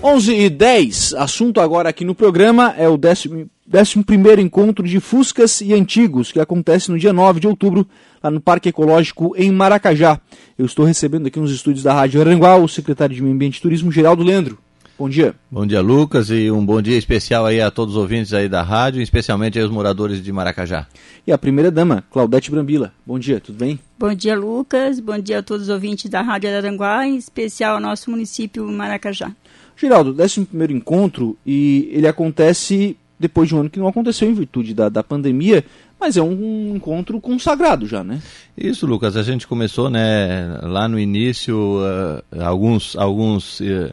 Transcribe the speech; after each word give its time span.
11 0.00 0.32
e 0.32 0.48
10, 0.48 1.14
assunto 1.14 1.60
agora 1.60 1.88
aqui 1.88 2.04
no 2.04 2.14
programa 2.14 2.72
é 2.78 2.88
o 2.88 2.94
11 2.94 4.40
Encontro 4.40 4.86
de 4.86 5.00
Fuscas 5.00 5.60
e 5.60 5.74
Antigos, 5.74 6.30
que 6.30 6.38
acontece 6.38 6.88
no 6.88 6.98
dia 6.98 7.12
9 7.12 7.40
de 7.40 7.48
outubro, 7.48 7.84
lá 8.22 8.30
no 8.30 8.40
Parque 8.40 8.68
Ecológico 8.68 9.34
em 9.36 9.50
Maracajá. 9.50 10.20
Eu 10.56 10.66
estou 10.66 10.84
recebendo 10.84 11.26
aqui 11.26 11.40
nos 11.40 11.50
estúdios 11.50 11.82
da 11.82 11.92
Rádio 11.92 12.20
Aranguá 12.20 12.56
o 12.56 12.68
secretário 12.68 13.14
de 13.14 13.20
Meio 13.20 13.34
Ambiente 13.34 13.58
e 13.58 13.60
Turismo, 13.60 13.90
Geraldo 13.90 14.22
Leandro. 14.22 14.56
Bom 14.96 15.08
dia. 15.08 15.34
Bom 15.50 15.66
dia, 15.66 15.80
Lucas, 15.80 16.30
e 16.30 16.50
um 16.50 16.64
bom 16.64 16.80
dia 16.80 16.96
especial 16.96 17.46
aí 17.46 17.60
a 17.60 17.70
todos 17.70 17.94
os 17.94 18.00
ouvintes 18.00 18.32
aí 18.32 18.48
da 18.48 18.62
rádio, 18.62 19.02
especialmente 19.02 19.58
aos 19.58 19.70
moradores 19.70 20.22
de 20.22 20.32
Maracajá. 20.32 20.86
E 21.26 21.32
a 21.32 21.38
primeira 21.38 21.70
dama, 21.70 22.04
Claudete 22.10 22.50
Brambila. 22.50 22.92
Bom 23.04 23.18
dia, 23.18 23.40
tudo 23.40 23.58
bem? 23.58 23.78
Bom 23.98 24.14
dia, 24.14 24.36
Lucas. 24.36 24.98
Bom 24.98 25.18
dia 25.18 25.40
a 25.40 25.42
todos 25.42 25.64
os 25.64 25.68
ouvintes 25.68 26.10
da 26.10 26.20
Rádio 26.20 26.56
Aranguá, 26.56 27.06
em 27.06 27.16
especial 27.16 27.74
ao 27.74 27.80
nosso 27.80 28.10
município 28.10 28.66
Maracajá. 28.66 29.32
Geraldo, 29.80 30.14
11 30.20 30.44
primeiro 30.46 30.72
encontro 30.72 31.36
e 31.46 31.88
ele 31.92 32.08
acontece 32.08 32.96
depois 33.18 33.48
de 33.48 33.54
um 33.54 33.60
ano 33.60 33.70
que 33.70 33.78
não 33.78 33.88
aconteceu 33.88 34.28
em 34.28 34.34
virtude 34.34 34.74
da, 34.74 34.88
da 34.88 35.02
pandemia, 35.02 35.64
mas 35.98 36.16
é 36.16 36.22
um 36.22 36.74
encontro 36.76 37.20
consagrado 37.20 37.86
já, 37.86 38.04
né? 38.04 38.20
Isso, 38.56 38.86
Lucas. 38.86 39.16
A 39.16 39.22
gente 39.22 39.46
começou, 39.46 39.90
né, 39.90 40.58
lá 40.62 40.86
no 40.86 40.98
início, 40.98 41.56
uh, 41.56 42.42
alguns, 42.42 42.96
alguns 42.96 43.60
uh, 43.60 43.92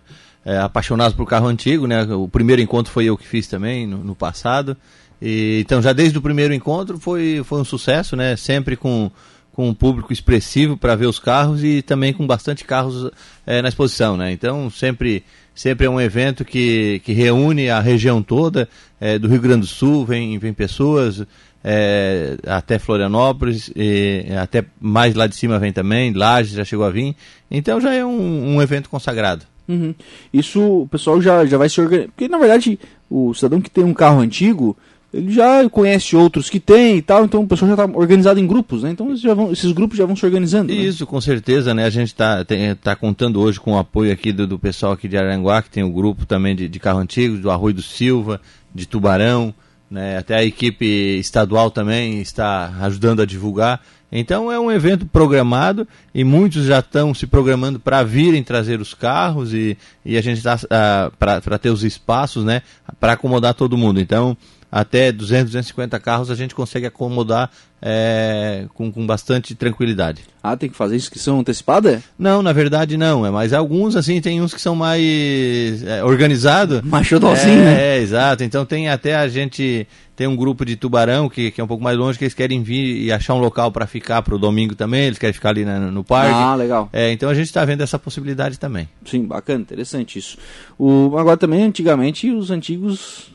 apaixonados 0.63 1.15
por 1.15 1.25
carro 1.25 1.47
antigo, 1.47 1.87
né? 1.87 2.03
O 2.03 2.27
primeiro 2.27 2.61
encontro 2.61 2.91
foi 2.91 3.05
eu 3.05 3.17
que 3.17 3.27
fiz 3.27 3.47
também 3.47 3.87
no, 3.87 3.97
no 3.97 4.15
passado. 4.15 4.77
E, 5.19 5.59
então, 5.61 5.81
já 5.81 5.93
desde 5.93 6.17
o 6.17 6.21
primeiro 6.21 6.53
encontro 6.53 6.99
foi, 6.99 7.41
foi 7.43 7.61
um 7.61 7.65
sucesso, 7.65 8.15
né? 8.15 8.35
Sempre 8.35 8.75
com 8.75 9.11
com 9.55 9.69
um 9.69 9.73
público 9.73 10.11
expressivo 10.11 10.75
para 10.75 10.95
ver 10.95 11.05
os 11.05 11.17
carros 11.17 11.63
e 11.63 11.81
também 11.81 12.11
com 12.11 12.27
bastante 12.27 12.65
carros 12.65 13.09
é, 13.45 13.61
na 13.61 13.69
exposição, 13.69 14.17
né? 14.17 14.33
Então 14.33 14.69
sempre 14.69 15.23
sempre 15.55 15.87
é 15.87 15.89
um 15.89 15.99
evento 15.99 16.43
que, 16.43 17.01
que 17.05 17.13
reúne 17.13 17.69
a 17.69 17.79
região 17.79 18.21
toda 18.21 18.67
é, 18.99 19.17
do 19.17 19.27
Rio 19.27 19.41
Grande 19.41 19.61
do 19.61 19.67
Sul, 19.67 20.05
vem, 20.05 20.37
vem 20.37 20.53
pessoas 20.53 21.25
é, 21.63 22.37
até 22.45 22.77
Florianópolis, 22.77 23.71
e, 23.75 24.25
até 24.39 24.65
mais 24.79 25.15
lá 25.15 25.25
de 25.25 25.35
cima 25.35 25.57
vem 25.57 25.71
também, 25.71 26.13
Lages 26.13 26.53
já 26.53 26.65
chegou 26.65 26.85
a 26.85 26.91
vir, 26.91 27.15
então 27.49 27.79
já 27.79 27.93
é 27.93 28.05
um, 28.05 28.55
um 28.55 28.61
evento 28.61 28.89
consagrado. 28.89 29.45
Uhum. 29.67 29.95
Isso 30.31 30.61
o 30.61 30.87
pessoal 30.87 31.19
já, 31.21 31.43
já 31.45 31.57
vai 31.57 31.69
se 31.69 31.81
organizar, 31.81 32.09
porque 32.09 32.27
na 32.27 32.37
verdade 32.37 32.77
o 33.09 33.33
cidadão 33.33 33.61
que 33.61 33.71
tem 33.71 33.83
um 33.83 33.93
carro 33.93 34.19
antigo, 34.19 34.77
ele 35.15 35.31
já 35.31 35.67
conhece 35.69 36.13
outros 36.13 36.49
que 36.49 36.59
tem 36.59 36.97
e 36.97 37.01
tal, 37.01 37.23
então 37.23 37.41
o 37.41 37.47
pessoal 37.47 37.73
já 37.73 37.85
está 37.85 37.97
organizado 37.97 38.37
em 38.37 38.45
grupos, 38.45 38.83
né? 38.83 38.91
Então 38.91 39.07
vão, 39.33 39.51
esses 39.53 39.71
grupos 39.71 39.97
já 39.97 40.05
vão 40.05 40.13
se 40.13 40.25
organizando. 40.25 40.73
Né? 40.73 40.79
Isso, 40.79 41.05
com 41.05 41.21
certeza, 41.21 41.73
né? 41.73 41.85
A 41.85 41.89
gente 41.89 42.09
está 42.09 42.45
tá 42.81 42.95
contando 42.97 43.39
hoje 43.39 43.57
com 43.57 43.73
o 43.73 43.77
apoio 43.77 44.11
aqui 44.11 44.33
do, 44.33 44.45
do 44.45 44.59
pessoal 44.59 44.91
aqui 44.91 45.07
de 45.07 45.17
Aranguá, 45.17 45.61
que 45.61 45.69
tem 45.69 45.83
o 45.83 45.89
grupo 45.89 46.25
também 46.25 46.53
de, 46.53 46.67
de 46.67 46.79
carro 46.79 46.99
antigo, 46.99 47.37
do 47.37 47.49
Arroio 47.49 47.75
do 47.75 47.81
Silva, 47.81 48.41
de 48.73 48.85
Tubarão, 48.85 49.53
né? 49.89 50.17
Até 50.17 50.35
a 50.35 50.43
equipe 50.43 50.85
estadual 51.17 51.71
também 51.71 52.19
está 52.19 52.73
ajudando 52.81 53.21
a 53.21 53.25
divulgar. 53.25 53.81
Então 54.11 54.51
é 54.51 54.59
um 54.59 54.71
evento 54.71 55.05
programado 55.05 55.87
e 56.13 56.25
muitos 56.25 56.65
já 56.65 56.79
estão 56.79 57.13
se 57.13 57.25
programando 57.25 57.79
para 57.79 58.03
virem 58.03 58.43
trazer 58.43 58.81
os 58.81 58.93
carros 58.93 59.53
e, 59.53 59.77
e 60.03 60.17
a 60.17 60.21
gente 60.21 60.37
está 60.37 60.55
uh, 60.55 60.67
ah, 60.69 61.11
para 61.19 61.57
ter 61.57 61.69
os 61.69 61.85
espaços, 61.85 62.43
né? 62.43 62.61
Para 62.99 63.13
acomodar 63.13 63.53
todo 63.53 63.77
mundo. 63.77 64.01
Então 64.01 64.37
até 64.71 65.11
200, 65.11 65.45
250 65.51 65.99
carros 65.99 66.29
a 66.29 66.35
gente 66.35 66.53
consegue 66.53 66.85
acomodar 66.85 67.49
é, 67.81 68.65
com, 68.73 68.91
com 68.91 69.05
bastante 69.05 69.53
tranquilidade. 69.53 70.23
Ah, 70.41 70.57
tem 70.57 70.69
que 70.69 70.75
fazer 70.75 70.95
inscrição 70.95 71.39
antecipada? 71.39 72.01
Não, 72.17 72.41
na 72.41 72.51
verdade 72.51 72.97
não. 72.97 73.25
É, 73.25 73.29
mas 73.29 73.53
alguns, 73.53 73.95
assim, 73.95 74.19
tem 74.19 74.41
uns 74.41 74.53
que 74.53 74.61
são 74.61 74.75
mais 74.75 75.83
é, 75.83 76.03
organizados. 76.03 76.81
Machodolzinho, 76.81 77.61
é, 77.61 77.65
né? 77.65 77.81
É, 77.81 78.01
exato. 78.01 78.43
Então 78.43 78.65
tem 78.65 78.89
até 78.89 79.15
a 79.15 79.27
gente. 79.27 79.87
Tem 80.15 80.27
um 80.27 80.35
grupo 80.35 80.65
de 80.65 80.77
tubarão 80.77 81.27
que, 81.27 81.51
que 81.51 81.59
é 81.59 81.63
um 81.63 81.67
pouco 81.67 81.83
mais 81.83 81.97
longe, 81.97 82.17
que 82.17 82.23
eles 82.23 82.33
querem 82.33 82.63
vir 82.63 83.03
e 83.03 83.11
achar 83.11 83.33
um 83.33 83.39
local 83.39 83.69
para 83.71 83.85
ficar 83.85 84.21
para 84.21 84.33
o 84.33 84.39
domingo 84.39 84.73
também. 84.73 85.03
Eles 85.03 85.19
querem 85.19 85.33
ficar 85.33 85.49
ali 85.49 85.65
na, 85.65 85.77
no 85.79 86.03
parque. 86.03 86.33
Ah, 86.33 86.55
legal. 86.55 86.89
É, 86.91 87.11
então 87.11 87.29
a 87.29 87.33
gente 87.33 87.47
está 87.47 87.65
vendo 87.65 87.81
essa 87.81 87.99
possibilidade 87.99 88.57
também. 88.57 88.87
Sim, 89.05 89.25
bacana, 89.25 89.61
interessante 89.61 90.17
isso. 90.17 90.37
O, 90.79 91.17
agora 91.17 91.37
também, 91.37 91.63
antigamente, 91.63 92.31
os 92.31 92.49
antigos 92.49 93.34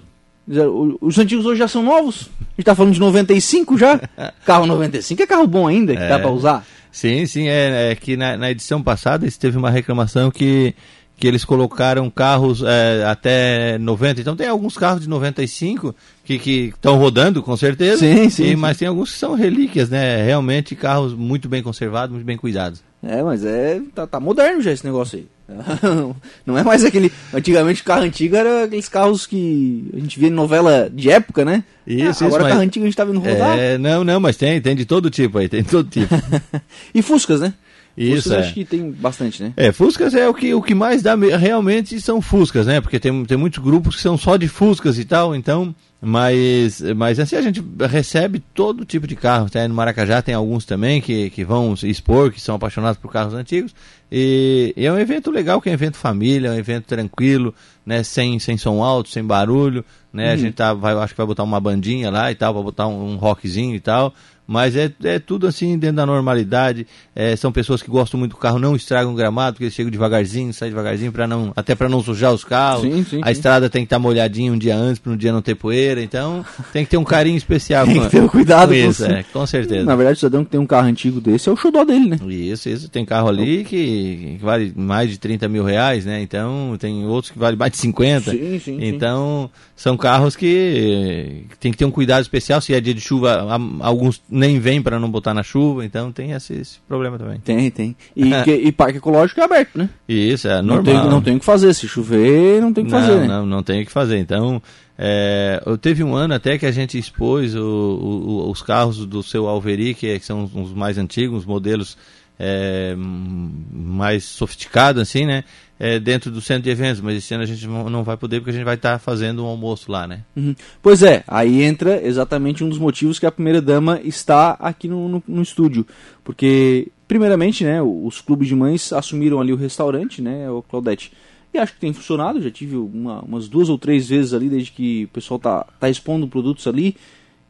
os 1.00 1.18
antigos 1.18 1.46
hoje 1.46 1.58
já 1.58 1.68
são 1.68 1.82
novos. 1.82 2.28
A 2.40 2.44
gente 2.56 2.64
tá 2.64 2.74
falando 2.74 2.92
de 2.92 3.00
95 3.00 3.78
já. 3.78 3.98
Carro 4.44 4.66
95 4.66 5.22
é 5.22 5.26
carro 5.26 5.46
bom 5.46 5.68
ainda, 5.68 5.94
que 5.94 6.02
é. 6.02 6.08
dá 6.08 6.18
para 6.18 6.30
usar. 6.30 6.66
Sim, 6.90 7.24
sim. 7.26 7.48
É, 7.48 7.92
é 7.92 7.94
que 7.94 8.16
na, 8.16 8.36
na, 8.36 8.50
edição 8.50 8.82
passada 8.82 9.28
teve 9.38 9.56
uma 9.56 9.70
reclamação 9.70 10.30
que, 10.30 10.74
que 11.20 11.28
eles 11.28 11.44
colocaram 11.44 12.08
carros 12.08 12.62
é, 12.62 13.04
até 13.04 13.76
90. 13.76 14.22
Então 14.22 14.34
tem 14.34 14.48
alguns 14.48 14.78
carros 14.78 15.02
de 15.02 15.08
95 15.08 15.94
que 16.24 16.72
estão 16.74 16.96
rodando, 16.96 17.42
com 17.42 17.54
certeza. 17.58 17.98
Sim, 17.98 18.30
sim, 18.30 18.44
e, 18.44 18.48
sim. 18.48 18.56
Mas 18.56 18.78
tem 18.78 18.88
alguns 18.88 19.12
que 19.12 19.18
são 19.18 19.34
relíquias, 19.34 19.90
né? 19.90 20.24
Realmente 20.24 20.74
carros 20.74 21.12
muito 21.12 21.46
bem 21.46 21.62
conservados, 21.62 22.14
muito 22.14 22.24
bem 22.24 22.38
cuidados. 22.38 22.82
É, 23.02 23.22
mas 23.22 23.44
é. 23.44 23.80
Tá, 23.94 24.06
tá 24.06 24.18
moderno 24.18 24.62
já 24.62 24.72
esse 24.72 24.84
negócio 24.84 25.18
aí. 25.18 25.26
Não 26.46 26.56
é 26.56 26.62
mais 26.62 26.84
aquele. 26.84 27.12
Antigamente 27.34 27.82
o 27.82 27.84
carro 27.84 28.02
antigo 28.02 28.36
era 28.36 28.64
aqueles 28.64 28.88
carros 28.88 29.26
que 29.26 29.90
a 29.92 29.98
gente 29.98 30.18
via 30.18 30.28
em 30.28 30.32
novela 30.32 30.88
de 30.90 31.10
época, 31.10 31.44
né? 31.44 31.64
Isso, 31.86 32.24
ah, 32.24 32.28
Agora 32.28 32.48
carro 32.48 32.60
antigo 32.60 32.84
a 32.84 32.88
gente 32.88 32.96
tá 32.96 33.04
vendo 33.04 33.20
rodar. 33.20 33.58
É, 33.58 33.76
não, 33.76 34.04
não, 34.04 34.20
mas 34.20 34.38
tem, 34.38 34.58
tem 34.60 34.74
de 34.74 34.86
todo 34.86 35.10
tipo 35.10 35.36
aí, 35.36 35.48
tem 35.48 35.62
de 35.62 35.68
todo 35.68 35.88
tipo. 35.90 36.14
e 36.94 37.02
Fuscas, 37.02 37.40
né? 37.40 37.52
Isso, 37.96 38.22
Fuscas 38.22 38.32
é. 38.32 38.40
acho 38.40 38.54
que 38.54 38.64
tem 38.64 38.90
bastante, 38.90 39.42
né? 39.42 39.52
É, 39.56 39.72
Fuscas 39.72 40.14
é 40.14 40.28
o 40.28 40.34
que, 40.34 40.54
o 40.54 40.62
que 40.62 40.74
mais 40.74 41.02
dá 41.02 41.14
realmente 41.14 42.00
são 42.00 42.20
Fuscas, 42.22 42.66
né? 42.66 42.80
Porque 42.80 42.98
tem, 42.98 43.24
tem 43.24 43.36
muitos 43.36 43.62
grupos 43.62 43.96
que 43.96 44.02
são 44.02 44.16
só 44.16 44.36
de 44.36 44.48
Fuscas 44.48 44.98
e 44.98 45.04
tal, 45.04 45.34
então 45.34 45.74
mas, 46.02 46.80
mas 46.96 47.20
assim 47.20 47.36
a 47.36 47.42
gente 47.42 47.62
recebe 47.88 48.42
todo 48.54 48.86
tipo 48.86 49.06
de 49.06 49.14
carro. 49.14 49.46
Até 49.46 49.68
no 49.68 49.74
Maracajá 49.74 50.22
tem 50.22 50.34
alguns 50.34 50.64
também 50.64 51.00
que, 51.00 51.28
que 51.30 51.44
vão 51.44 51.74
expor, 51.82 52.32
que 52.32 52.40
são 52.40 52.54
apaixonados 52.54 52.98
por 52.98 53.12
carros 53.12 53.34
antigos. 53.34 53.74
E, 54.10 54.72
e 54.76 54.86
é 54.86 54.92
um 54.92 54.98
evento 54.98 55.30
legal, 55.30 55.60
que 55.60 55.68
é 55.68 55.72
um 55.72 55.74
evento 55.74 55.98
família, 55.98 56.48
é 56.48 56.52
um 56.52 56.58
evento 56.58 56.86
tranquilo, 56.86 57.54
né? 57.84 58.02
Sem, 58.02 58.38
sem 58.38 58.56
som 58.56 58.82
alto, 58.82 59.10
sem 59.10 59.22
barulho. 59.22 59.84
Né? 60.12 60.28
Uhum. 60.28 60.32
A 60.32 60.36
gente 60.36 60.54
tá, 60.54 60.72
vai, 60.72 60.94
acho 60.94 61.12
que 61.12 61.18
vai 61.18 61.26
botar 61.26 61.42
uma 61.42 61.60
bandinha 61.60 62.10
lá 62.10 62.32
e 62.32 62.34
tal, 62.34 62.54
vai 62.54 62.62
botar 62.62 62.86
um, 62.86 63.12
um 63.12 63.16
rockzinho 63.16 63.76
e 63.76 63.80
tal 63.80 64.14
mas 64.50 64.74
é, 64.74 64.92
é 65.04 65.20
tudo 65.20 65.46
assim 65.46 65.78
dentro 65.78 65.98
da 65.98 66.04
normalidade. 66.04 66.84
É, 67.14 67.36
são 67.36 67.52
pessoas 67.52 67.80
que 67.80 67.88
gostam 67.88 68.18
muito 68.18 68.32
do 68.32 68.36
carro, 68.36 68.58
não 68.58 68.74
estragam 68.74 69.12
o 69.12 69.14
gramado, 69.14 69.54
porque 69.54 69.66
eles 69.66 69.74
chegam 69.74 69.92
devagarzinho, 69.92 70.52
saem 70.52 70.72
devagarzinho 70.72 71.12
para 71.12 71.24
não, 71.24 71.52
até 71.54 71.76
para 71.76 71.88
não 71.88 72.02
sujar 72.02 72.34
os 72.34 72.42
carros. 72.42 72.82
Sim, 72.82 73.04
sim, 73.04 73.20
a 73.22 73.26
sim. 73.26 73.30
estrada 73.30 73.70
tem 73.70 73.82
que 73.82 73.86
estar 73.86 73.94
tá 73.94 74.00
molhadinha 74.00 74.52
um 74.52 74.58
dia 74.58 74.74
antes 74.74 74.98
para 74.98 75.12
no 75.12 75.16
dia 75.16 75.32
não 75.32 75.40
ter 75.40 75.54
poeira, 75.54 75.89
então 75.98 76.44
tem 76.72 76.84
que 76.84 76.90
ter 76.90 76.96
um 76.96 77.04
carinho 77.04 77.36
especial. 77.36 77.86
tem 77.88 78.00
que 78.00 78.08
ter 78.08 78.20
um 78.20 78.28
cuidado 78.28 78.68
com 78.68 78.74
isso, 78.74 79.06
com, 79.06 79.12
é, 79.12 79.22
com 79.22 79.46
certeza. 79.46 79.84
Na 79.84 79.96
verdade, 79.96 80.16
o 80.16 80.20
cidadão 80.20 80.44
que 80.44 80.50
tem 80.50 80.60
um 80.60 80.66
carro 80.66 80.88
antigo 80.88 81.20
desse 81.20 81.48
é 81.48 81.52
o 81.52 81.56
xodó 81.56 81.84
dele, 81.84 82.08
né? 82.10 82.18
Isso, 82.28 82.68
isso. 82.68 82.88
Tem 82.88 83.04
carro 83.04 83.28
ali 83.28 83.64
que, 83.64 84.36
que 84.38 84.44
vale 84.44 84.72
mais 84.76 85.10
de 85.10 85.18
30 85.18 85.48
mil 85.48 85.64
reais, 85.64 86.04
né? 86.04 86.20
Então 86.20 86.76
tem 86.78 87.06
outros 87.06 87.32
que 87.32 87.38
vale 87.38 87.56
mais 87.56 87.72
de 87.72 87.78
50. 87.78 88.30
Sim, 88.30 88.58
sim, 88.58 88.78
então 88.80 89.50
são 89.74 89.96
carros 89.96 90.36
que, 90.36 91.44
tem 91.58 91.72
que 91.72 91.78
ter 91.78 91.84
um 91.84 91.90
cuidado 91.90 92.22
especial. 92.22 92.60
Se 92.60 92.74
é 92.74 92.80
dia 92.80 92.94
de 92.94 93.00
chuva, 93.00 93.46
alguns 93.80 94.20
nem 94.28 94.58
vêm 94.58 94.82
para 94.82 94.98
não 94.98 95.10
botar 95.10 95.30
botar 95.30 95.34
na 95.34 95.42
chuva, 95.42 95.84
então 95.84 96.10
tem 96.10 96.32
esse, 96.32 96.54
esse 96.54 96.78
problema 96.88 97.18
também. 97.18 97.38
Tem, 97.40 97.70
tem. 97.70 97.96
E, 98.16 98.30
que, 98.42 98.52
e 98.52 98.72
parque 98.72 98.98
ecológico 98.98 99.40
é 99.40 99.44
aberto, 99.44 99.78
né? 99.78 99.88
Isso, 100.08 100.48
é 100.48 100.60
normal. 100.62 100.76
Não 100.76 100.82
tem, 100.82 101.10
não 101.10 101.22
tem 101.22 101.36
o 101.36 101.38
que 101.38 101.44
fazer, 101.44 101.72
se 101.74 101.86
chover, 101.86 102.60
não 102.60 102.72
tem 102.72 102.84
o 102.84 102.86
que 102.86 102.92
não, 102.92 103.00
fazer, 103.00 103.20
né? 103.20 103.26
Não, 103.26 103.46
não 103.46 103.62
tem 103.62 103.82
o 103.82 103.86
que 103.86 103.92
fazer. 103.92 104.18
Então, 104.18 104.60
é, 105.02 105.62
eu 105.64 105.78
teve 105.78 106.04
um 106.04 106.14
ano 106.14 106.34
até 106.34 106.58
que 106.58 106.66
a 106.66 106.70
gente 106.70 106.98
expôs 106.98 107.54
o, 107.54 107.62
o, 107.62 108.50
os 108.50 108.60
carros 108.60 109.06
do 109.06 109.22
seu 109.22 109.48
Alveri, 109.48 109.94
que, 109.94 110.08
é, 110.08 110.18
que 110.18 110.26
são 110.26 110.44
os 110.44 110.74
mais 110.74 110.98
antigos, 110.98 111.40
os 111.40 111.46
modelos 111.46 111.96
é, 112.38 112.94
mais 112.96 114.24
sofisticados, 114.24 115.00
assim, 115.00 115.24
né? 115.24 115.44
é, 115.80 115.98
dentro 115.98 116.30
do 116.30 116.42
centro 116.42 116.64
de 116.64 116.70
eventos, 116.70 117.00
mas 117.00 117.16
esse 117.16 117.32
ano 117.32 117.42
a 117.42 117.46
gente 117.46 117.66
não 117.66 118.04
vai 118.04 118.14
poder 118.14 118.38
porque 118.38 118.50
a 118.50 118.52
gente 118.52 118.64
vai 118.64 118.74
estar 118.74 118.92
tá 118.92 118.98
fazendo 118.98 119.42
um 119.42 119.46
almoço 119.46 119.90
lá, 119.90 120.06
né? 120.06 120.20
Uhum. 120.36 120.54
Pois 120.82 121.02
é, 121.02 121.24
aí 121.26 121.62
entra 121.62 122.06
exatamente 122.06 122.62
um 122.62 122.68
dos 122.68 122.78
motivos 122.78 123.18
que 123.18 123.24
a 123.24 123.32
primeira 123.32 123.62
dama 123.62 123.98
está 124.04 124.50
aqui 124.60 124.86
no, 124.86 125.08
no, 125.08 125.22
no 125.26 125.40
estúdio, 125.40 125.86
porque 126.22 126.88
primeiramente, 127.08 127.64
né, 127.64 127.80
os 127.80 128.20
clubes 128.20 128.46
de 128.46 128.54
mães 128.54 128.92
assumiram 128.92 129.40
ali 129.40 129.54
o 129.54 129.56
restaurante, 129.56 130.20
né, 130.20 130.50
o 130.50 130.62
Claudete. 130.62 131.10
E 131.52 131.58
acho 131.58 131.74
que 131.74 131.80
tem 131.80 131.92
funcionado, 131.92 132.40
já 132.40 132.50
tive 132.50 132.76
uma, 132.76 133.20
umas 133.22 133.48
duas 133.48 133.68
ou 133.68 133.76
três 133.76 134.08
vezes 134.08 134.32
ali 134.32 134.48
desde 134.48 134.70
que 134.70 135.04
o 135.04 135.08
pessoal 135.08 135.38
tá, 135.38 135.66
tá 135.78 135.90
expondo 135.90 136.28
produtos 136.28 136.66
ali. 136.66 136.96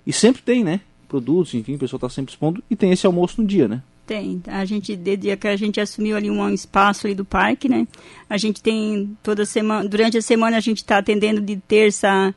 E 0.06 0.12
sempre 0.12 0.40
tem, 0.42 0.64
né? 0.64 0.80
Produtos, 1.08 1.54
enfim, 1.54 1.74
o 1.74 1.78
pessoal 1.78 2.00
tá 2.00 2.08
sempre 2.08 2.32
expondo. 2.32 2.62
E 2.70 2.76
tem 2.76 2.92
esse 2.92 3.04
almoço 3.06 3.40
no 3.42 3.46
dia, 3.46 3.68
né? 3.68 3.82
Tem. 4.06 4.42
A 4.46 4.64
gente, 4.64 4.96
desde 4.96 5.36
que 5.36 5.46
a 5.46 5.56
gente 5.56 5.80
assumiu 5.80 6.16
ali 6.16 6.30
um 6.30 6.48
espaço 6.48 7.06
ali 7.06 7.14
do 7.14 7.24
parque, 7.24 7.68
né? 7.68 7.86
A 8.28 8.36
gente 8.36 8.62
tem 8.62 9.16
toda 9.22 9.44
semana, 9.44 9.88
durante 9.88 10.16
a 10.16 10.22
semana 10.22 10.56
a 10.56 10.60
gente 10.60 10.78
está 10.78 10.98
atendendo 10.98 11.40
de 11.40 11.56
terça 11.56 12.34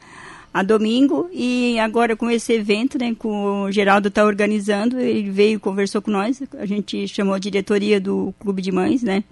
a 0.54 0.62
domingo 0.62 1.27
e 1.33 1.80
agora 1.80 2.16
com 2.16 2.30
esse 2.30 2.54
evento, 2.54 3.00
né, 3.00 3.16
com 3.18 3.63
o 3.63 3.71
Geraldo 3.71 4.09
está 4.09 4.24
organizando, 4.24 5.00
ele 5.00 5.31
veio 5.31 5.59
conversou 5.59 6.00
com 6.00 6.12
nós, 6.12 6.44
a 6.59 6.66
gente 6.68 7.07
chamou 7.07 7.33
a 7.33 7.39
diretoria 7.39 8.00
do 8.00 8.31
Clube 8.39 8.62
de 8.62 8.71
Mães, 8.71 9.01
né? 9.01 9.24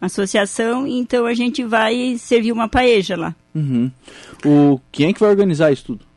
Associação, 0.00 0.86
então 0.86 1.26
a 1.26 1.34
gente 1.34 1.62
vai 1.62 2.16
servir 2.18 2.52
uma 2.52 2.68
paeja 2.68 3.16
lá. 3.16 3.34
Uhum. 3.54 3.90
O, 4.44 4.80
quem 4.90 5.08
é 5.08 5.12
que 5.12 5.20
vai 5.20 5.30
organizar 5.30 5.70
isso 5.72 5.84
tudo? 5.84 6.10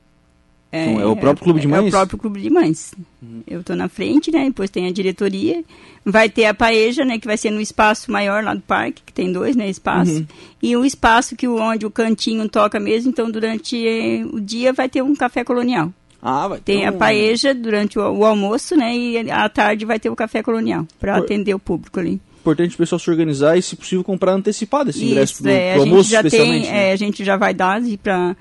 É, 0.71 0.91
é 0.91 1.06
o 1.06 1.15
próprio 1.15 1.44
clube 1.44 1.59
de 1.59 1.68
mães? 1.68 1.85
É 1.85 1.88
o 1.88 1.91
próprio 1.91 2.18
clube 2.18 2.41
de 2.41 2.50
mães. 2.50 2.95
Uhum. 3.21 3.44
Eu 3.45 3.59
estou 3.59 3.75
na 3.75 3.88
frente, 3.88 4.31
né? 4.31 4.45
Depois 4.45 4.71
tem 4.71 4.88
a 4.88 4.91
diretoria. 4.91 5.63
Vai 6.03 6.30
ter 6.30 6.45
a 6.45 6.53
paeja, 6.53 7.06
né? 7.06 7.19
Que 7.19 7.27
vai 7.27 7.38
ser 7.38 7.51
no 7.51 7.62
espaço 7.62 8.12
maior 8.12 8.44
lá 8.44 8.56
do 8.56 8.62
parque, 8.62 9.03
que 9.06 9.13
tem 9.13 9.31
dois, 9.31 9.56
né? 9.56 9.69
Espaço. 9.69 10.12
Uhum. 10.12 10.25
E 10.63 10.75
o 10.75 10.83
espaço 10.83 11.36
que 11.36 11.47
onde 11.47 11.86
o 11.86 11.91
cantinho 11.91 12.50
toca 12.50 12.79
mesmo. 12.79 13.12
Então, 13.12 13.29
durante 13.29 13.88
eh, 13.88 14.25
o 14.25 14.41
dia 14.41 14.74
vai 14.74 14.89
ter 14.89 15.03
um 15.03 15.15
café 15.15 15.44
colonial. 15.44 15.94
Ah, 16.19 16.47
vai 16.47 16.59
Tem 16.59 16.86
um... 16.86 16.89
a 16.89 16.91
paeja 16.91 17.53
durante 17.53 18.00
o, 18.00 18.12
o, 18.12 18.25
almoço, 18.25 18.75
né? 18.75 18.97
E 18.97 19.29
à 19.29 19.47
tarde 19.50 19.86
vai 19.86 20.00
ter 20.00 20.09
o 20.09 20.15
café 20.15 20.41
colonial 20.41 20.88
para 21.00 21.18
atender 21.18 21.53
o 21.53 21.59
público 21.59 22.00
ali 22.00 22.19
importante 22.43 22.75
o 22.75 22.77
pessoal 22.77 22.99
se 22.99 23.09
organizar 23.09 23.57
e, 23.57 23.61
se 23.61 23.75
possível, 23.75 24.03
comprar 24.03 24.33
antecipado 24.33 24.89
esse 24.89 25.03
ingresso 25.03 25.33
Isso, 25.35 25.47
é, 25.47 25.73
pro 25.73 25.81
almoço, 25.83 26.13
especialmente. 26.13 26.63
Tem, 26.65 26.71
né? 26.71 26.89
é, 26.89 26.91
a 26.91 26.95
gente 26.97 27.23
já 27.23 27.37
vai 27.37 27.53
dar 27.53 27.81
para 28.01 28.35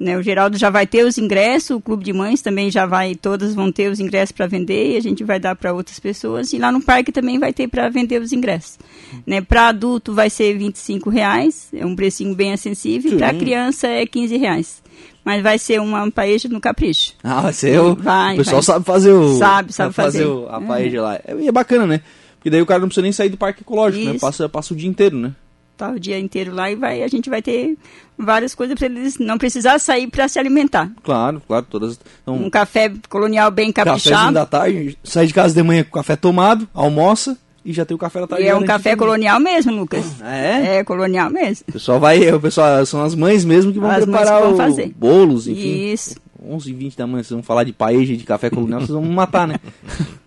né, 0.00 0.18
o 0.18 0.22
Geraldo 0.22 0.58
já 0.58 0.68
vai 0.68 0.84
ter 0.84 1.04
os 1.06 1.16
ingressos, 1.16 1.70
o 1.70 1.80
Clube 1.80 2.02
de 2.02 2.12
Mães 2.12 2.42
também 2.42 2.70
já 2.70 2.84
vai, 2.86 3.14
todas 3.14 3.54
vão 3.54 3.70
ter 3.70 3.88
os 3.88 4.00
ingressos 4.00 4.32
para 4.32 4.48
vender 4.48 4.94
e 4.94 4.96
a 4.96 5.00
gente 5.00 5.22
vai 5.22 5.38
dar 5.38 5.54
para 5.54 5.72
outras 5.72 6.00
pessoas. 6.00 6.52
E 6.52 6.58
lá 6.58 6.72
no 6.72 6.82
parque 6.82 7.12
também 7.12 7.38
vai 7.38 7.52
ter 7.52 7.68
para 7.68 7.88
vender 7.88 8.20
os 8.20 8.32
ingressos. 8.32 8.78
Né, 9.24 9.40
para 9.40 9.68
adulto 9.68 10.12
vai 10.12 10.28
ser 10.28 10.58
25 10.58 11.08
reais, 11.08 11.68
é 11.72 11.86
um 11.86 11.94
precinho 11.94 12.34
bem 12.34 12.52
acessível, 12.52 13.12
e 13.12 13.16
para 13.16 13.32
criança 13.32 13.86
é 13.86 14.04
15 14.04 14.36
reais. 14.36 14.82
Mas 15.24 15.40
vai 15.40 15.56
ser 15.56 15.80
uma 15.80 16.10
paeja 16.10 16.48
no 16.48 16.60
capricho. 16.60 17.14
Ah, 17.22 17.42
vai 17.42 17.52
ser 17.52 17.78
o. 17.80 17.94
Vai, 17.94 18.34
o 18.34 18.38
pessoal 18.38 18.56
vai. 18.56 18.62
sabe 18.64 18.84
fazer 18.84 19.12
o. 19.12 19.38
Sabe, 19.38 19.72
sabe 19.72 19.94
fazer. 19.94 20.18
fazer 20.18 20.28
o, 20.28 20.48
a 20.48 20.60
paeja 20.60 20.98
uhum. 20.98 21.04
lá. 21.04 21.20
E 21.38 21.46
é 21.46 21.52
bacana, 21.52 21.86
né? 21.86 22.00
Porque 22.42 22.50
daí 22.50 22.60
o 22.60 22.66
cara 22.66 22.80
não 22.80 22.88
precisa 22.88 23.02
nem 23.02 23.12
sair 23.12 23.28
do 23.28 23.36
parque 23.36 23.62
ecológico, 23.62 24.04
né? 24.04 24.10
Isso. 24.10 24.14
né? 24.14 24.20
Passa, 24.20 24.48
passa 24.48 24.74
o 24.74 24.76
dia 24.76 24.88
inteiro, 24.88 25.16
né? 25.16 25.32
tá 25.76 25.90
o 25.90 25.98
dia 25.98 26.18
inteiro 26.18 26.54
lá 26.54 26.70
e 26.70 26.76
vai, 26.76 27.02
a 27.02 27.08
gente 27.08 27.28
vai 27.28 27.42
ter 27.42 27.76
várias 28.16 28.54
coisas 28.54 28.76
para 28.78 28.86
eles 28.86 29.18
não 29.18 29.36
precisar 29.36 29.78
sair 29.78 30.06
para 30.06 30.28
se 30.28 30.38
alimentar. 30.38 30.90
Claro, 31.02 31.42
claro, 31.46 31.66
todas. 31.68 31.98
Então, 32.22 32.34
um 32.34 32.50
café 32.50 32.92
colonial 33.08 33.50
bem 33.50 33.72
caprichado. 33.72 34.32
da 34.32 34.46
tarde, 34.46 34.96
sai 35.02 35.26
de 35.26 35.34
casa 35.34 35.54
de 35.54 35.62
manhã 35.62 35.82
com 35.82 35.90
café 35.90 36.14
tomado, 36.14 36.68
almoça 36.72 37.36
e 37.64 37.72
já 37.72 37.84
tem 37.84 37.94
o 37.94 37.98
café 37.98 38.20
da 38.20 38.26
tarde. 38.26 38.44
E 38.44 38.48
é 38.48 38.54
um 38.54 38.64
café 38.64 38.94
colonial 38.94 39.40
mesmo, 39.40 39.72
Lucas. 39.72 40.04
É? 40.22 40.78
É 40.78 40.84
colonial 40.84 41.30
mesmo. 41.30 41.64
O 41.68 41.72
pessoal 41.72 41.98
vai, 41.98 42.32
o 42.32 42.40
pessoal 42.40 42.84
são 42.86 43.02
as 43.02 43.14
mães 43.14 43.44
mesmo 43.44 43.72
que 43.72 43.78
vão 43.78 43.90
as 43.90 44.04
preparar 44.04 44.40
que 44.40 44.48
vão 44.48 44.56
fazer. 44.56 44.92
bolos, 44.96 45.48
enfim. 45.48 45.92
Isso. 45.92 46.16
11 46.44 46.70
e 46.70 46.74
20 46.74 46.96
da 46.96 47.06
manhã, 47.06 47.22
vocês 47.22 47.30
vão 47.30 47.42
falar 47.42 47.62
de 47.64 47.72
paeja 47.72 48.16
de 48.16 48.24
café 48.24 48.50
colonial, 48.50 48.80
vocês 48.80 48.90
vão 48.90 49.02
me 49.02 49.14
matar, 49.14 49.46
né? 49.46 49.56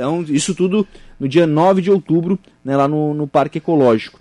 então, 0.00 0.22
isso 0.22 0.54
tudo 0.54 0.86
no 1.18 1.28
dia 1.28 1.46
9 1.46 1.82
de 1.82 1.90
outubro, 1.90 2.38
né, 2.64 2.74
lá 2.74 2.88
no, 2.88 3.12
no 3.12 3.26
Parque 3.26 3.58
Ecológico. 3.58 4.18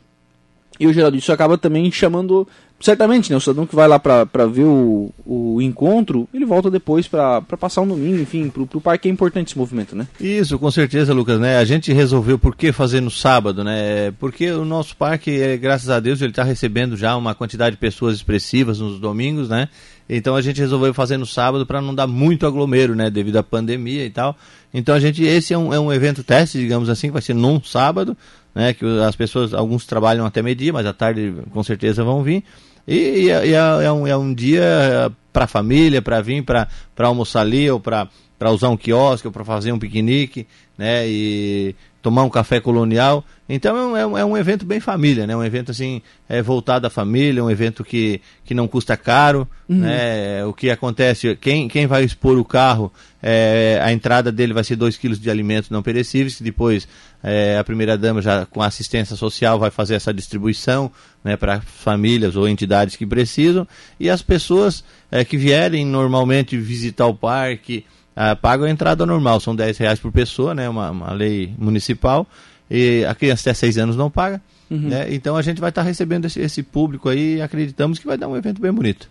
E 0.77 0.85
o 0.85 0.93
Geraldo, 0.93 1.17
isso 1.17 1.31
acaba 1.31 1.57
também 1.57 1.89
chamando, 1.89 2.45
certamente, 2.79 3.29
né, 3.29 3.37
o 3.37 3.39
cidadão 3.41 3.65
que 3.65 3.75
vai 3.75 3.87
lá 3.87 3.99
para 3.99 4.45
ver 4.45 4.63
o, 4.63 5.11
o 5.25 5.61
encontro, 5.61 6.27
ele 6.33 6.45
volta 6.45 6.71
depois 6.71 7.07
para 7.07 7.41
passar 7.41 7.81
um 7.81 7.87
domingo, 7.87 8.21
enfim, 8.21 8.49
pro, 8.49 8.65
pro 8.65 8.79
parque 8.79 9.07
é 9.07 9.11
importante 9.11 9.49
esse 9.49 9.57
movimento, 9.57 9.95
né? 9.95 10.07
Isso, 10.19 10.57
com 10.57 10.71
certeza, 10.71 11.13
Lucas, 11.13 11.39
né? 11.39 11.57
A 11.57 11.65
gente 11.65 11.91
resolveu 11.91 12.39
por 12.39 12.55
que 12.55 12.71
fazer 12.71 13.01
no 13.01 13.11
sábado, 13.11 13.63
né? 13.63 14.11
Porque 14.19 14.49
o 14.51 14.63
nosso 14.63 14.95
parque, 14.95 15.41
é, 15.41 15.57
graças 15.57 15.89
a 15.89 15.99
Deus, 15.99 16.21
ele 16.21 16.31
está 16.31 16.43
recebendo 16.43 16.95
já 16.95 17.15
uma 17.15 17.35
quantidade 17.35 17.75
de 17.75 17.79
pessoas 17.79 18.15
expressivas 18.15 18.79
nos 18.79 18.99
domingos, 18.99 19.49
né? 19.49 19.67
Então 20.11 20.35
a 20.35 20.41
gente 20.41 20.59
resolveu 20.59 20.91
fazer 20.91 21.17
no 21.17 21.25
sábado 21.25 21.67
para 21.67 21.81
não 21.81 21.93
dar 21.93 22.07
muito 22.07 22.47
aglomero, 22.47 22.95
né? 22.95 23.09
Devido 23.11 23.37
à 23.37 23.43
pandemia 23.43 24.05
e 24.05 24.09
tal. 24.09 24.35
Então 24.73 24.95
a 24.95 24.99
gente, 24.99 25.23
esse 25.23 25.53
é 25.53 25.57
um, 25.57 25.71
é 25.71 25.79
um 25.79 25.93
evento 25.93 26.23
teste, 26.23 26.57
digamos 26.57 26.89
assim, 26.89 27.07
que 27.07 27.13
vai 27.13 27.21
ser 27.21 27.35
num 27.35 27.61
sábado 27.61 28.17
né? 28.53 28.73
Que 28.73 28.85
as 29.01 29.15
pessoas, 29.15 29.53
alguns 29.53 29.85
trabalham 29.85 30.25
até 30.25 30.41
meio-dia, 30.41 30.73
mas 30.73 30.85
à 30.85 30.93
tarde 30.93 31.33
com 31.51 31.63
certeza 31.63 32.03
vão 32.03 32.23
vir. 32.23 32.43
E, 32.87 33.29
é, 33.29 33.47
e 33.47 33.53
é, 33.53 33.85
é, 33.85 33.91
um, 33.91 34.07
é 34.07 34.17
um 34.17 34.33
dia 34.33 35.11
para 35.31 35.45
a 35.45 35.47
família, 35.47 36.01
para 36.01 36.21
vir, 36.21 36.43
para 36.43 36.67
almoçar 36.97 37.41
ali, 37.41 37.69
ou 37.69 37.79
para 37.79 38.09
usar 38.51 38.69
um 38.69 38.77
quiosque, 38.77 39.27
ou 39.27 39.31
para 39.31 39.45
fazer 39.45 39.71
um 39.71 39.79
piquenique, 39.79 40.47
né? 40.77 41.07
E 41.07 41.75
tomar 42.01 42.23
um 42.23 42.29
café 42.29 42.59
colonial. 42.59 43.23
Então 43.47 43.97
é 43.97 44.05
um, 44.05 44.17
é 44.17 44.25
um 44.25 44.37
evento 44.37 44.65
bem 44.65 44.79
família, 44.79 45.25
né? 45.25 45.35
Um 45.35 45.43
evento 45.43 45.71
assim 45.71 46.01
é, 46.27 46.41
voltado 46.41 46.85
à 46.85 46.89
família, 46.89 47.43
um 47.43 47.49
evento 47.49 47.83
que, 47.83 48.21
que 48.45 48.53
não 48.53 48.67
custa 48.67 48.95
caro, 48.95 49.47
uhum. 49.67 49.79
né? 49.79 50.45
O 50.45 50.53
que 50.53 50.69
acontece, 50.69 51.35
quem, 51.35 51.67
quem 51.67 51.87
vai 51.87 52.03
expor 52.03 52.37
o 52.37 52.45
carro, 52.45 52.91
é, 53.21 53.79
a 53.83 53.91
entrada 53.91 54.31
dele 54.31 54.53
vai 54.53 54.63
ser 54.63 54.75
2 54.75 54.97
quilos 54.97 55.19
de 55.19 55.29
alimentos 55.29 55.69
não 55.69 55.81
perecíveis, 55.81 56.35
que 56.35 56.43
depois 56.43 56.87
é, 57.23 57.57
a 57.57 57.63
primeira 57.63 57.97
dama 57.97 58.21
já 58.21 58.45
com 58.45 58.61
assistência 58.61 59.15
social 59.15 59.59
vai 59.59 59.71
fazer 59.71 59.95
essa 59.95 60.13
distribuição 60.13 60.91
né, 61.23 61.35
para 61.35 61.59
famílias 61.59 62.35
ou 62.35 62.47
entidades 62.47 62.95
que 62.95 63.05
precisam 63.05 63.67
e 63.99 64.09
as 64.09 64.21
pessoas 64.21 64.83
é, 65.11 65.25
que 65.25 65.37
vierem 65.37 65.85
normalmente 65.85 66.55
visitar 66.57 67.07
o 67.07 67.15
parque 67.15 67.83
ah, 68.21 68.35
pagam 68.35 68.67
a 68.67 68.69
entrada 68.69 69.05
normal, 69.05 69.39
são 69.39 69.55
10 69.55 69.77
reais 69.77 69.97
por 69.97 70.11
pessoa, 70.11 70.53
né, 70.53 70.67
uma, 70.67 70.91
uma 70.91 71.13
lei 71.13 71.53
municipal 71.57 72.27
e 72.69 73.05
a 73.05 73.15
criança 73.15 73.49
até 73.49 73.53
6 73.53 73.77
anos 73.77 73.95
não 73.95 74.11
paga. 74.11 74.41
Uhum. 74.69 74.89
Né? 74.89 75.07
Então 75.13 75.37
a 75.37 75.41
gente 75.41 75.61
vai 75.61 75.69
estar 75.69 75.83
tá 75.83 75.87
recebendo 75.87 76.25
esse, 76.25 76.37
esse, 76.41 76.61
público 76.61 77.07
aí 77.07 77.37
e 77.37 77.41
acreditamos 77.41 77.97
que 77.97 78.05
vai 78.05 78.17
dar 78.17 78.27
um 78.27 78.35
evento 78.35 78.61
bem 78.61 78.73
bonito. 78.73 79.09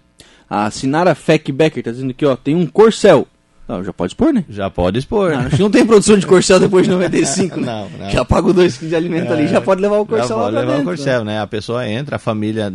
A 0.48 0.70
Sinara 0.70 1.14
Feck 1.14 1.50
Becker 1.50 1.78
está 1.78 1.90
dizendo 1.90 2.10
aqui, 2.10 2.26
ó, 2.26 2.36
tem 2.36 2.54
um 2.54 2.66
corcel. 2.66 3.26
Não, 3.66 3.82
já 3.82 3.94
pode 3.94 4.12
expor, 4.12 4.30
né? 4.34 4.44
Já 4.46 4.68
pode 4.68 4.98
expor. 4.98 5.30
Não, 5.30 5.38
acho 5.38 5.56
que 5.56 5.62
não 5.62 5.70
tem 5.70 5.86
produção 5.86 6.18
de 6.18 6.26
corcel 6.26 6.60
depois 6.60 6.84
de 6.84 6.90
95, 6.90 7.56
né? 7.60 7.66
não, 7.66 7.88
não. 7.98 8.10
Já 8.10 8.26
paga 8.26 8.52
dois 8.52 8.76
quilos 8.76 8.90
de 8.90 8.96
alimento 8.96 9.32
é, 9.32 9.32
ali, 9.32 9.48
já 9.48 9.62
pode 9.62 9.80
levar 9.80 9.96
o 9.96 10.04
corcel 10.04 10.28
já 10.28 10.34
pode 10.34 10.54
lá 10.54 10.60
levar 10.60 10.72
dentro, 10.72 10.82
o 10.82 10.96
corcel, 10.96 11.24
né? 11.24 11.32
né? 11.32 11.40
A 11.40 11.46
pessoa 11.46 11.88
entra, 11.88 12.16
a 12.16 12.18
família 12.18 12.70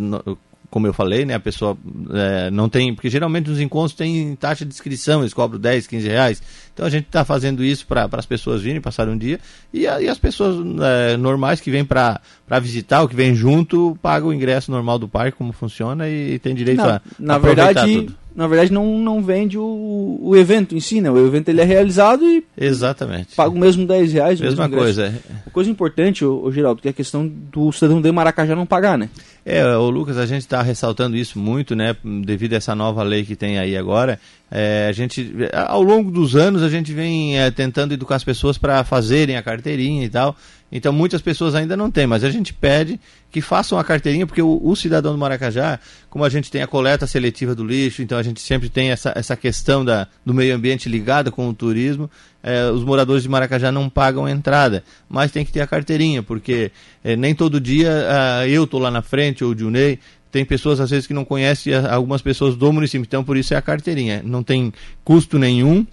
como 0.74 0.88
eu 0.88 0.94
falei, 0.94 1.24
né, 1.24 1.36
a 1.36 1.40
pessoa 1.40 1.78
é, 2.16 2.50
não 2.50 2.68
tem, 2.68 2.96
porque 2.96 3.08
geralmente 3.08 3.48
nos 3.48 3.60
encontros 3.60 3.94
tem 3.94 4.36
taxa 4.36 4.66
de 4.66 4.74
inscrição, 4.74 5.22
eles 5.22 5.32
cobram 5.32 5.60
10, 5.60 5.86
15 5.86 6.08
reais. 6.08 6.42
Então 6.74 6.84
a 6.84 6.90
gente 6.90 7.06
está 7.06 7.24
fazendo 7.24 7.64
isso 7.64 7.86
para 7.86 8.10
as 8.12 8.26
pessoas 8.26 8.64
virem, 8.64 8.82
passar 8.82 9.08
um 9.08 9.16
dia, 9.16 9.40
e, 9.72 9.82
e 9.82 10.10
as 10.10 10.18
pessoas 10.18 10.66
é, 10.82 11.16
normais 11.16 11.62
que 11.62 11.70
vêm 11.70 11.86
para 11.86 12.20
visitar, 12.60 13.04
ou 13.04 13.08
que 13.08 13.16
vêm 13.16 13.36
junto, 13.36 13.96
pagam 14.02 14.30
o 14.30 14.34
ingresso 14.34 14.72
normal 14.72 14.98
do 14.98 15.08
parque, 15.08 15.38
como 15.38 15.54
funciona, 15.54 16.10
e, 16.10 16.34
e 16.34 16.40
tem 16.40 16.56
direito 16.56 16.80
não, 16.80 16.90
a, 16.90 17.02
na 17.20 17.36
a 17.36 17.38
verdade, 17.38 17.94
tudo. 17.94 18.16
Na 18.36 18.48
verdade, 18.48 18.74
não, 18.74 18.98
não 18.98 19.22
vende 19.22 19.58
o, 19.58 20.20
o 20.22 20.36
evento 20.36 20.76
em 20.76 20.80
si, 20.80 21.00
né? 21.00 21.12
O 21.12 21.26
evento 21.26 21.50
ele 21.50 21.62
é 21.62 21.64
realizado 21.64 22.26
e. 22.26 22.44
Exatamente. 22.58 23.36
Paga 23.36 23.56
o 23.56 23.60
mesmo 23.60 23.86
10 23.86 24.14
reais. 24.14 24.42
Mesma 24.42 24.68
coisa. 24.68 25.06
É. 25.06 25.50
Coisa 25.52 25.70
importante, 25.70 26.26
o, 26.26 26.52
Geraldo, 26.52 26.82
que 26.82 26.88
é 26.88 26.92
a 26.92 26.94
questão 26.94 27.28
do 27.28 27.72
cidadão 27.72 28.02
de 28.02 28.12
Maracajá 28.12 28.56
não 28.56 28.66
pagar, 28.66 28.98
né? 28.98 29.10
É, 29.46 29.66
o 29.76 29.90
Lucas, 29.90 30.18
a 30.18 30.26
gente 30.26 30.42
está 30.42 30.62
ressaltando 30.62 31.16
isso 31.16 31.38
muito, 31.38 31.76
né? 31.76 31.96
Devido 32.26 32.54
a 32.54 32.58
essa 32.58 32.74
nova 32.74 33.04
lei 33.04 33.24
que 33.24 33.36
tem 33.36 33.60
aí 33.60 33.78
agora. 33.78 34.20
É, 34.50 34.88
a 34.90 34.92
gente, 34.92 35.32
ao 35.54 35.84
longo 35.84 36.10
dos 36.10 36.36
anos, 36.36 36.64
a 36.64 36.70
gente 36.70 36.94
vem 36.94 37.40
é, 37.40 37.52
tentando 37.52 37.94
educar 37.94 38.16
as 38.16 38.24
pessoas 38.24 38.58
para 38.58 38.84
fazerem 38.84 39.36
a 39.36 39.44
carteirinha 39.44 40.06
e 40.06 40.10
tal. 40.10 40.36
Então 40.76 40.92
muitas 40.92 41.22
pessoas 41.22 41.54
ainda 41.54 41.78
não 41.78 41.92
têm, 41.92 42.08
mas 42.08 42.24
a 42.24 42.32
gente 42.32 42.52
pede 42.52 43.00
que 43.32 43.42
façam 43.42 43.78
a 43.78 43.84
carteirinha, 43.84 44.26
porque 44.26 44.42
o, 44.42 44.60
o, 44.64 44.76
cidadão 44.76 45.12
do 45.12 45.20
Maracajá, 45.20 45.80
como 46.10 46.26
a 46.26 46.30
gente 46.30 46.50
tem 46.50 46.64
a 46.64 46.68
coleta 46.68 47.06
seletiva 47.06 47.54
do 47.54 47.64
lixo, 47.64 48.02
então 48.02 48.18
a 48.18 48.24
gente 48.24 48.42
sempre 48.42 48.70
tem 48.70 48.90
essa, 48.90 49.14
essa 49.16 49.38
questão 49.38 49.86
da, 49.86 50.08
do 50.26 50.34
meio 50.34 50.56
ambiente 50.56 50.90
ligada 50.90 51.30
com 51.30 51.48
o 51.48 51.54
turismo, 51.54 52.10
é, 52.42 52.72
os 52.72 52.84
moradores 52.84 53.22
de 53.22 53.30
Maracajá 53.30 53.72
não 53.72 53.88
pagam 53.88 54.28
entrada, 54.28 54.84
mas 55.08 55.32
tem 55.32 55.46
que 55.46 55.52
ter 55.52 55.62
a 55.62 55.68
carteirinha, 55.68 56.24
porque 56.24 56.72
é, 57.04 57.16
nem 57.16 57.36
todo 57.36 57.62
dia 57.62 57.92
uh, 57.92 58.48
eu 58.48 58.64
estou 58.64 58.80
lá 58.80 58.90
na 58.90 59.04
frente, 59.04 59.44
ou 59.44 59.52
o 59.52 59.58
Junei, 59.58 60.00
tem 60.34 60.44
pessoas 60.44 60.80
às 60.80 60.90
vezes 60.90 61.06
que 61.06 61.14
não 61.14 61.24
conhecem 61.24 61.76
algumas 61.76 62.20
pessoas 62.20 62.56
do 62.56 62.74
município, 62.74 63.06
então 63.06 63.24
por 63.24 63.38
isso 63.38 63.54
é 63.54 63.58
a 63.58 63.62
carteirinha. 63.62 64.24
Não 64.26 64.42
tem 64.42 64.74
custo 65.04 65.38
nenhum, 65.38 65.86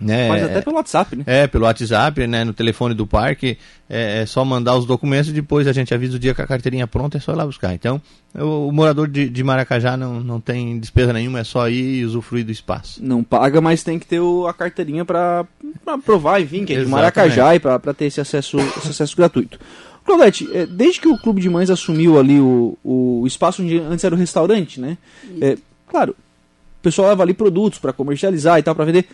né? 0.00 0.28
Mas 0.28 0.42
até 0.42 0.60
pelo 0.60 0.76
WhatsApp, 0.76 1.16
né? 1.16 1.24
É, 1.26 1.46
pelo 1.46 1.64
WhatsApp, 1.64 2.26
né? 2.26 2.44
No 2.44 2.52
telefone 2.52 2.94
do 2.94 3.06
parque, 3.06 3.58
é, 3.88 4.22
é, 4.22 4.26
só 4.26 4.44
mandar 4.44 4.76
os 4.76 4.86
documentos 4.86 5.30
e 5.30 5.32
depois 5.32 5.66
a 5.66 5.72
gente 5.72 5.92
avisa 5.92 6.16
o 6.16 6.18
dia 6.18 6.34
que 6.34 6.40
a 6.40 6.46
carteirinha 6.46 6.84
é 6.84 6.86
pronta, 6.86 7.18
é 7.18 7.20
só 7.20 7.32
ir 7.32 7.36
lá 7.36 7.44
buscar. 7.44 7.74
Então, 7.74 8.00
o, 8.34 8.68
o 8.68 8.72
morador 8.72 9.08
de, 9.08 9.28
de, 9.28 9.44
Maracajá 9.44 9.96
não, 9.96 10.20
não 10.20 10.40
tem 10.40 10.78
despesa 10.78 11.12
nenhuma, 11.12 11.40
é 11.40 11.44
só 11.44 11.68
ir 11.68 12.00
e 12.00 12.04
usufruir 12.04 12.44
do 12.44 12.52
espaço. 12.52 13.04
Não 13.04 13.22
paga, 13.22 13.60
mas 13.60 13.82
tem 13.82 13.98
que 13.98 14.06
ter 14.06 14.20
o, 14.20 14.46
a 14.46 14.54
carteirinha 14.54 15.04
para 15.04 15.44
provar, 16.04 16.40
enfim, 16.40 16.64
que 16.64 16.72
é 16.72 16.80
de 16.80 16.86
Maracajá 16.86 17.54
e 17.54 17.60
para 17.60 17.94
ter 17.94 18.06
esse 18.06 18.20
acesso, 18.20 18.58
esse 18.58 18.90
acesso 18.90 19.16
gratuito. 19.16 19.58
Claudete, 20.04 20.48
é, 20.52 20.66
desde 20.66 21.00
que 21.00 21.08
o 21.08 21.18
Clube 21.18 21.40
de 21.40 21.48
Mães 21.48 21.70
assumiu 21.70 22.18
ali 22.18 22.40
o, 22.40 22.76
o 22.82 23.24
espaço 23.26 23.62
onde 23.62 23.78
antes 23.78 24.04
era 24.04 24.14
o 24.14 24.18
restaurante, 24.18 24.80
né? 24.80 24.96
É, 25.40 25.56
claro, 25.86 26.16
o 26.80 26.82
pessoal 26.82 27.08
leva 27.08 27.22
ali 27.22 27.34
produtos 27.34 27.78
para 27.78 27.92
comercializar 27.92 28.58
e 28.58 28.62
tal, 28.62 28.74
para 28.74 28.86
vender. 28.86 29.06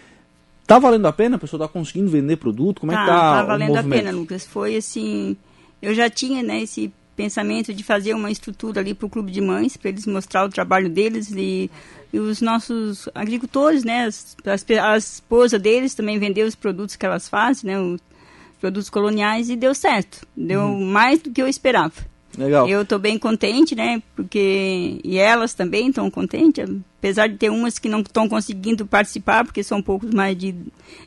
Tá 0.67 0.79
valendo 0.79 1.07
a 1.07 1.13
pena? 1.13 1.37
A 1.37 1.39
pessoa 1.39 1.67
tá 1.67 1.69
conseguindo 1.69 2.11
vender 2.11 2.37
produto? 2.37 2.81
Como 2.81 2.93
é 2.93 2.97
que 2.97 3.07
tá? 3.07 3.35
Tá 3.35 3.43
valendo 3.45 3.77
a 3.77 3.83
pena, 3.83 4.11
Lucas. 4.11 4.45
Foi 4.45 4.77
assim. 4.77 5.37
Eu 5.81 5.95
já 5.95 6.11
tinha 6.11 6.43
né, 6.43 6.63
esse 6.63 6.93
pensamento 7.15 7.73
de 7.73 7.83
fazer 7.83 8.15
uma 8.15 8.31
estrutura 8.31 8.81
ali 8.81 8.93
para 8.93 9.07
o 9.07 9.11
clube 9.11 9.31
de 9.33 9.41
mães, 9.41 9.77
para 9.77 9.89
eles 9.89 10.07
mostrar 10.07 10.45
o 10.45 10.49
trabalho 10.49 10.89
deles 10.89 11.31
e, 11.31 11.71
e 12.13 12.19
os 12.19 12.43
nossos 12.43 13.09
agricultores, 13.15 13.85
né, 13.85 14.05
as, 14.05 14.37
as, 14.45 14.65
a 14.71 14.97
esposa 14.99 15.59
deles 15.59 15.95
também 15.95 16.19
vender 16.19 16.43
os 16.43 16.55
produtos 16.55 16.95
que 16.95 17.07
elas 17.07 17.29
fazem, 17.29 17.71
né, 17.71 17.81
o 17.81 17.99
produtos 18.61 18.91
coloniais 18.91 19.49
e 19.51 19.57
deu 19.57 19.75
certo. 19.75 20.27
Deu 20.37 20.61
uhum. 20.61 20.85
mais 20.87 21.21
do 21.21 21.31
que 21.31 21.41
eu 21.41 21.49
esperava. 21.49 21.95
Legal. 22.37 22.69
Eu 22.69 22.83
estou 22.83 22.99
bem 22.99 23.19
contente, 23.19 23.75
né? 23.75 24.03
Porque 24.15 25.01
e 25.03 25.17
elas 25.19 25.55
também 25.55 25.89
estão 25.89 26.11
contentes, 26.11 26.69
apesar 26.99 27.29
de 27.29 27.37
ter 27.37 27.51
umas 27.51 27.79
que 27.79 27.89
não 27.89 28.01
estão 28.01 28.29
conseguindo 28.29 28.87
participar 28.87 29.45
porque 29.45 29.63
são 29.63 29.79
um 29.79 29.83
pouco 29.83 30.07
mais 30.15 30.37
de, 30.37 30.55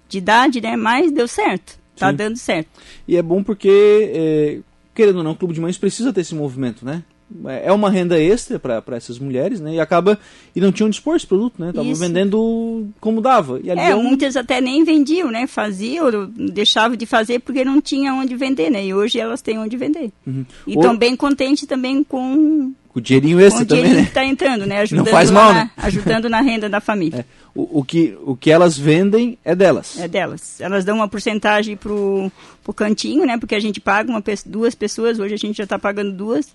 de 0.08 0.18
idade, 0.18 0.60
né? 0.62 0.76
Mas 0.76 1.12
deu 1.12 1.28
certo, 1.28 1.78
está 1.94 2.12
dando 2.12 2.38
certo. 2.38 2.70
E 3.08 3.16
é 3.16 3.22
bom 3.22 3.44
porque, 3.44 4.12
é, 4.14 4.60
querendo 4.96 5.18
ou 5.18 5.24
não, 5.24 5.32
o 5.32 5.36
Clube 5.36 5.54
de 5.54 5.62
Mães 5.62 5.78
precisa 5.78 6.12
ter 6.12 6.22
esse 6.22 6.34
movimento, 6.34 6.84
né? 6.86 7.04
É, 7.46 7.68
é 7.68 7.72
uma 7.72 7.90
renda 7.90 8.20
extra 8.20 8.60
para 8.60 8.96
essas 8.96 9.20
mulheres, 9.20 9.60
né? 9.60 9.76
E 9.76 9.80
acaba 9.80 10.20
e 10.56 10.60
não 10.60 10.72
tinham 10.72 10.90
dispor 10.90 11.16
esse 11.16 11.28
produto, 11.28 11.56
né? 11.60 11.72
Tava 11.74 11.88
Isso. 11.88 12.02
vendendo 12.02 12.88
como 13.00 13.22
dava. 13.22 13.60
E 13.64 13.70
é, 13.70 13.96
muitas 13.96 14.36
até 14.36 14.60
nem 14.60 14.84
vendiam, 14.84 15.30
né? 15.30 15.46
Faziam, 15.48 16.10
deixavam 16.28 16.98
de 16.98 17.06
fazer 17.06 17.40
porque 17.40 17.64
não 17.64 17.80
tinha 17.80 18.14
onde 18.14 18.36
vender, 18.36 18.70
né? 18.70 18.86
E 18.86 18.94
hoje 18.94 19.20
elas 19.20 19.42
têm 19.42 19.60
onde 19.60 19.78
vender. 19.78 20.12
Uhum. 20.26 20.46
E 20.66 20.74
estão 20.74 20.98
bem 20.98 21.16
contentes 21.16 21.68
também 21.68 22.04
com 22.04 22.74
o 22.94 23.00
dinheirinho 23.00 23.38
com 23.38 23.46
o 23.46 23.50
também, 23.50 23.66
dinheirinho 23.66 23.96
né? 23.96 24.02
que 24.04 24.10
está 24.10 24.26
entrando, 24.26 24.66
né? 24.66 24.80
Ajudando 24.82 25.06
não 25.06 25.12
faz 25.12 25.30
mal, 25.30 25.54
na, 25.54 25.66
né? 25.66 25.72
Ajudando 25.78 26.30
na 26.30 26.42
renda 26.42 26.68
da 26.68 26.82
família. 26.82 27.20
É. 27.20 27.26
O, 27.54 27.80
o, 27.80 27.84
que, 27.84 28.18
o 28.24 28.36
que 28.36 28.50
elas 28.50 28.78
vendem 28.78 29.38
é 29.46 29.56
delas. 29.56 30.00
É 30.00 30.08
delas. 30.08 30.60
Elas 30.60 30.84
dão 30.84 30.96
uma 30.96 31.08
porcentagem 31.08 31.78
pro, 31.78 32.32
pro 32.64 32.74
cantinho, 32.74 33.26
né? 33.26 33.38
Porque 33.38 33.56
a 33.56 33.60
gente 33.60 33.80
paga 33.80 34.10
uma, 34.10 34.24
duas 34.46 34.74
pessoas, 34.74 35.20
hoje 35.20 35.34
a 35.36 35.38
gente 35.38 35.58
já 35.58 35.66
está 35.66 35.78
pagando 35.78 36.12
duas. 36.12 36.54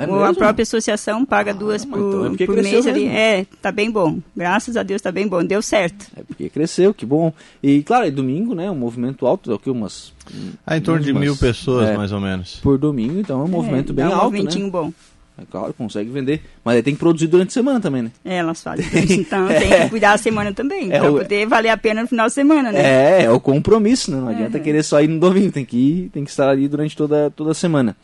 É 0.00 0.28
a 0.28 0.34
própria 0.34 0.62
associação 0.62 1.24
paga 1.24 1.50
ah, 1.50 1.54
duas 1.54 1.84
por, 1.84 1.98
então 1.98 2.26
é 2.26 2.46
por 2.46 2.62
mês 2.62 2.86
ali. 2.86 3.06
É, 3.06 3.46
tá 3.60 3.70
bem 3.70 3.90
bom. 3.90 4.18
Graças 4.36 4.76
a 4.76 4.82
Deus 4.82 5.02
tá 5.02 5.12
bem 5.12 5.26
bom. 5.28 5.44
Deu 5.44 5.60
certo. 5.62 6.06
É 6.16 6.22
porque 6.22 6.48
cresceu, 6.48 6.94
que 6.94 7.04
bom. 7.04 7.32
E 7.62 7.82
claro, 7.82 8.06
é 8.06 8.10
domingo, 8.10 8.54
né? 8.54 8.70
Um 8.70 8.76
movimento 8.76 9.26
alto, 9.26 9.50
é 9.50 9.54
o 9.54 9.58
que? 9.58 9.70
Umas. 9.70 10.12
Ah, 10.66 10.76
em 10.76 10.80
torno 10.80 11.04
de 11.04 11.12
mil 11.12 11.36
pessoas, 11.36 11.88
é, 11.88 11.96
mais 11.96 12.12
ou 12.12 12.20
menos. 12.20 12.56
Por 12.62 12.78
domingo, 12.78 13.18
então 13.18 13.40
é 13.40 13.44
um 13.44 13.48
é, 13.48 13.50
movimento 13.50 13.92
bem 13.92 14.04
um 14.04 14.08
alto. 14.08 14.20
Um 14.20 14.24
movimentinho 14.24 14.66
né? 14.66 14.70
bom. 14.70 14.92
É 15.40 15.44
claro, 15.50 15.72
consegue 15.72 16.10
vender. 16.10 16.42
Mas 16.64 16.76
aí 16.76 16.82
tem 16.82 16.94
que 16.94 17.00
produzir 17.00 17.26
durante 17.26 17.48
a 17.48 17.52
semana 17.52 17.80
também, 17.80 18.02
né? 18.02 18.10
É, 18.24 18.36
elas 18.36 18.62
fazem. 18.62 18.84
Então 19.20 19.48
tem 19.48 19.68
que 19.68 19.88
cuidar 19.90 20.12
a 20.12 20.18
semana 20.18 20.52
também. 20.52 20.92
É 20.92 21.00
poder 21.00 21.46
valer 21.46 21.70
a 21.70 21.76
pena 21.76 22.02
no 22.02 22.08
final 22.08 22.26
de 22.26 22.32
semana, 22.32 22.70
né? 22.70 22.80
É, 22.80 23.22
é 23.24 23.30
o 23.30 23.40
compromisso, 23.40 24.10
né? 24.10 24.18
Não 24.18 24.28
adianta 24.28 24.58
uhum. 24.58 24.64
querer 24.64 24.82
só 24.82 25.00
ir 25.00 25.08
no 25.08 25.18
domingo, 25.18 25.52
tem 25.52 25.64
que 25.64 25.76
ir, 25.76 26.08
tem 26.10 26.24
que 26.24 26.30
estar 26.30 26.48
ali 26.48 26.68
durante 26.68 26.96
toda, 26.96 27.30
toda 27.30 27.50
a 27.50 27.54
semana. 27.54 27.96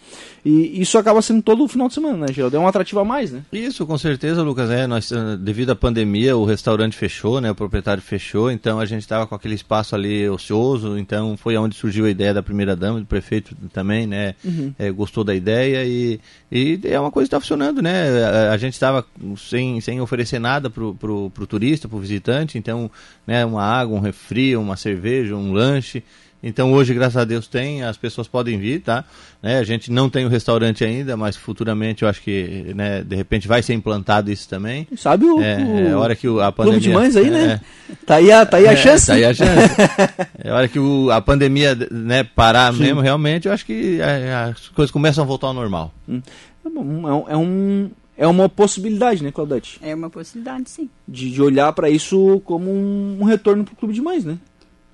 E 0.44 0.80
isso 0.80 0.96
acaba 0.96 1.20
sendo 1.20 1.42
todo 1.42 1.64
o 1.64 1.68
final 1.68 1.88
de 1.88 1.94
semana, 1.94 2.18
né, 2.18 2.32
Geraldo? 2.32 2.56
É 2.56 2.60
um 2.60 2.68
atrativo 2.68 3.00
a 3.00 3.04
mais, 3.04 3.32
né? 3.32 3.42
Isso, 3.52 3.84
com 3.84 3.98
certeza, 3.98 4.42
Lucas. 4.42 4.70
É, 4.70 4.86
nós, 4.86 5.10
eh, 5.10 5.36
devido 5.36 5.70
à 5.70 5.74
pandemia, 5.74 6.36
o 6.36 6.44
restaurante 6.44 6.96
fechou, 6.96 7.40
né? 7.40 7.50
O 7.50 7.54
proprietário 7.54 8.00
fechou, 8.00 8.48
então 8.48 8.78
a 8.78 8.86
gente 8.86 9.00
estava 9.00 9.26
com 9.26 9.34
aquele 9.34 9.56
espaço 9.56 9.96
ali 9.96 10.28
ocioso, 10.28 10.96
então 10.98 11.36
foi 11.36 11.56
onde 11.56 11.74
surgiu 11.74 12.04
a 12.06 12.10
ideia 12.10 12.32
da 12.32 12.44
primeira 12.44 12.76
dama, 12.76 13.00
do 13.00 13.06
prefeito 13.06 13.56
também, 13.72 14.06
né? 14.06 14.36
Uhum. 14.44 14.72
É, 14.78 14.88
gostou 14.92 15.24
da 15.24 15.34
ideia 15.34 15.84
e, 15.84 16.20
e 16.50 16.78
é 16.84 17.00
uma 17.00 17.10
coisa 17.10 17.25
que 17.26 17.34
está 17.34 17.40
funcionando, 17.40 17.82
né? 17.82 18.24
A, 18.24 18.52
a 18.52 18.56
gente 18.56 18.74
estava 18.74 19.04
sem, 19.36 19.80
sem 19.80 20.00
oferecer 20.00 20.38
nada 20.38 20.70
pro, 20.70 20.94
pro, 20.94 21.30
pro 21.30 21.46
turista, 21.46 21.88
pro 21.88 21.98
visitante, 21.98 22.58
então, 22.58 22.90
né, 23.26 23.44
uma 23.44 23.62
água, 23.62 23.96
um 23.96 24.00
refri, 24.00 24.56
uma 24.56 24.76
cerveja, 24.76 25.36
um 25.36 25.52
lanche. 25.52 26.02
Então 26.42 26.72
hoje, 26.72 26.94
graças 26.94 27.16
a 27.16 27.24
Deus, 27.24 27.48
tem, 27.48 27.82
as 27.82 27.96
pessoas 27.96 28.28
podem 28.28 28.58
vir, 28.58 28.80
tá? 28.80 29.04
Né, 29.42 29.58
a 29.58 29.64
gente 29.64 29.90
não 29.90 30.08
tem 30.08 30.24
o 30.24 30.28
restaurante 30.28 30.84
ainda, 30.84 31.16
mas 31.16 31.36
futuramente 31.36 32.02
eu 32.02 32.08
acho 32.08 32.22
que, 32.22 32.72
né, 32.74 33.02
de 33.02 33.16
repente 33.16 33.48
vai 33.48 33.62
ser 33.62 33.74
implantado 33.74 34.30
isso 34.30 34.48
também. 34.48 34.86
Sabe 34.96 35.24
o, 35.24 35.40
é, 35.42 35.88
é 35.88 35.92
a 35.92 35.98
hora 35.98 36.14
que 36.14 36.28
a 36.40 36.52
pandemia... 36.52 36.80
Clube 36.80 36.80
de 36.80 36.90
mães 36.90 37.16
aí, 37.16 37.30
né? 37.30 37.60
É, 37.90 37.94
tá 38.06 38.14
aí 38.16 38.30
a, 38.30 38.46
tá 38.46 38.58
aí 38.58 38.68
a 38.68 38.72
é, 38.72 38.76
chance. 38.76 39.06
Tá 39.06 39.14
aí 39.14 39.24
a 39.24 39.34
chance. 39.34 39.74
é 40.44 40.50
a 40.50 40.54
hora 40.54 40.68
que 40.68 40.78
o, 40.78 41.10
a 41.10 41.20
pandemia, 41.20 41.74
né, 41.90 42.22
parar 42.22 42.72
Sim. 42.72 42.80
mesmo, 42.80 43.00
realmente, 43.00 43.48
eu 43.48 43.52
acho 43.52 43.64
que 43.64 44.00
é, 44.00 44.32
as 44.34 44.68
coisas 44.68 44.92
começam 44.92 45.24
a 45.24 45.26
voltar 45.26 45.48
ao 45.48 45.54
normal. 45.54 45.92
Hum. 46.08 46.20
É, 46.66 46.70
bom, 46.70 47.26
é 47.28 47.36
um 47.36 47.90
é 48.16 48.26
uma 48.26 48.48
possibilidade, 48.48 49.22
né, 49.22 49.30
Claudete? 49.30 49.78
É 49.82 49.94
uma 49.94 50.08
possibilidade, 50.08 50.70
sim. 50.70 50.88
De, 51.06 51.30
de 51.30 51.42
olhar 51.42 51.72
para 51.72 51.90
isso 51.90 52.40
como 52.44 52.70
um, 52.70 53.18
um 53.20 53.24
retorno 53.24 53.62
para 53.62 53.74
o 53.74 53.76
clube 53.76 53.92
de 53.92 54.00
mães, 54.00 54.24
né? 54.24 54.38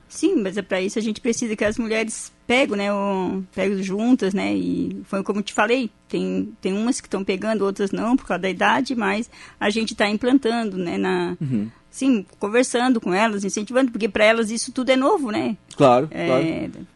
Sim, 0.08 0.42
mas 0.42 0.58
é 0.58 0.62
para 0.62 0.80
isso 0.82 0.98
a 0.98 1.02
gente 1.02 1.22
precisa 1.22 1.56
que 1.56 1.64
as 1.64 1.78
mulheres 1.78 2.30
peguem, 2.46 2.76
né, 2.76 2.92
o, 2.92 3.42
peguem 3.54 3.82
juntas, 3.82 4.34
né, 4.34 4.54
e 4.54 5.00
foi 5.04 5.22
como 5.22 5.38
eu 5.38 5.42
te 5.42 5.54
falei, 5.54 5.90
tem, 6.06 6.52
tem 6.60 6.74
umas 6.74 7.00
que 7.00 7.06
estão 7.06 7.24
pegando, 7.24 7.64
outras 7.64 7.92
não, 7.92 8.14
por 8.14 8.26
causa 8.26 8.42
da 8.42 8.50
idade, 8.50 8.94
mas 8.94 9.30
a 9.58 9.70
gente 9.70 9.94
está 9.94 10.06
implantando, 10.06 10.76
né, 10.76 10.98
na, 10.98 11.34
uhum. 11.40 11.70
sim, 11.90 12.26
conversando 12.38 13.00
com 13.00 13.14
elas, 13.14 13.42
incentivando, 13.42 13.90
porque 13.90 14.06
para 14.06 14.26
elas 14.26 14.50
isso 14.50 14.70
tudo 14.70 14.90
é 14.90 14.96
novo, 14.96 15.30
né? 15.30 15.56
Claro, 15.74 16.08
é, 16.10 16.26
claro. 16.26 16.86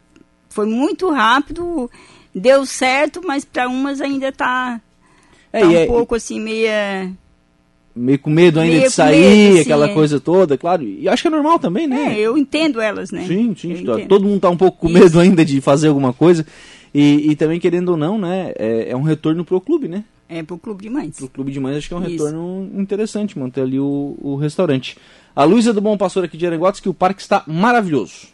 Foi 0.49 0.67
muito 0.67 1.09
rápido, 1.09 1.89
deu 2.39 2.65
certo, 2.65 3.21
mas 3.25 3.43
para 3.43 3.67
umas 3.67 4.01
ainda 4.01 4.29
está 4.29 4.79
é, 5.51 5.61
tá 5.61 5.67
um 5.67 5.75
é, 5.75 5.85
pouco 5.85 6.15
assim, 6.15 6.39
meia 6.39 7.11
meio 7.95 8.19
com 8.19 8.29
medo 8.29 8.59
ainda 8.59 8.81
de 8.81 8.89
sair, 8.91 9.53
medo, 9.53 9.61
aquela 9.61 9.87
sim, 9.87 9.93
coisa 9.93 10.19
toda, 10.19 10.57
claro. 10.57 10.83
E 10.83 11.09
acho 11.09 11.23
que 11.23 11.27
é 11.27 11.31
normal 11.31 11.57
também, 11.57 11.87
né? 11.87 12.15
É, 12.15 12.19
eu 12.19 12.37
entendo 12.37 12.79
elas, 12.79 13.11
né? 13.11 13.25
Sim, 13.27 13.55
sim. 13.57 13.83
Tá, 13.83 13.99
todo 14.07 14.25
mundo 14.25 14.39
tá 14.39 14.49
um 14.49 14.57
pouco 14.57 14.77
com 14.77 14.87
Isso. 14.87 14.99
medo 14.99 15.19
ainda 15.19 15.43
de 15.43 15.59
fazer 15.59 15.87
alguma 15.87 16.13
coisa. 16.13 16.45
E, 16.93 17.31
e 17.31 17.35
também, 17.35 17.59
querendo 17.59 17.89
ou 17.89 17.97
não, 17.97 18.17
né? 18.17 18.53
É, 18.55 18.91
é 18.91 18.95
um 18.95 19.01
retorno 19.01 19.43
pro 19.43 19.59
clube, 19.59 19.87
né? 19.87 20.03
É 20.29 20.43
pro 20.43 20.57
clube 20.57 20.83
de 20.83 20.89
mães. 20.89 21.15
Pro 21.17 21.27
clube 21.27 21.51
de 21.51 21.59
mães 21.59 21.77
acho 21.77 21.87
que 21.87 21.93
é 21.93 21.97
um 21.97 22.01
Isso. 22.01 22.11
retorno 22.11 22.69
interessante, 22.75 23.37
manter 23.37 23.61
ali 23.61 23.79
o, 23.79 24.15
o 24.21 24.35
restaurante. 24.35 24.97
A 25.35 25.43
Luísa 25.43 25.73
do 25.73 25.81
Bom 25.81 25.97
Pastor 25.97 26.23
aqui 26.23 26.37
de 26.37 26.45
Aranguates, 26.45 26.79
que 26.79 26.89
o 26.89 26.93
parque 26.93 27.21
está 27.21 27.43
maravilhoso. 27.47 28.27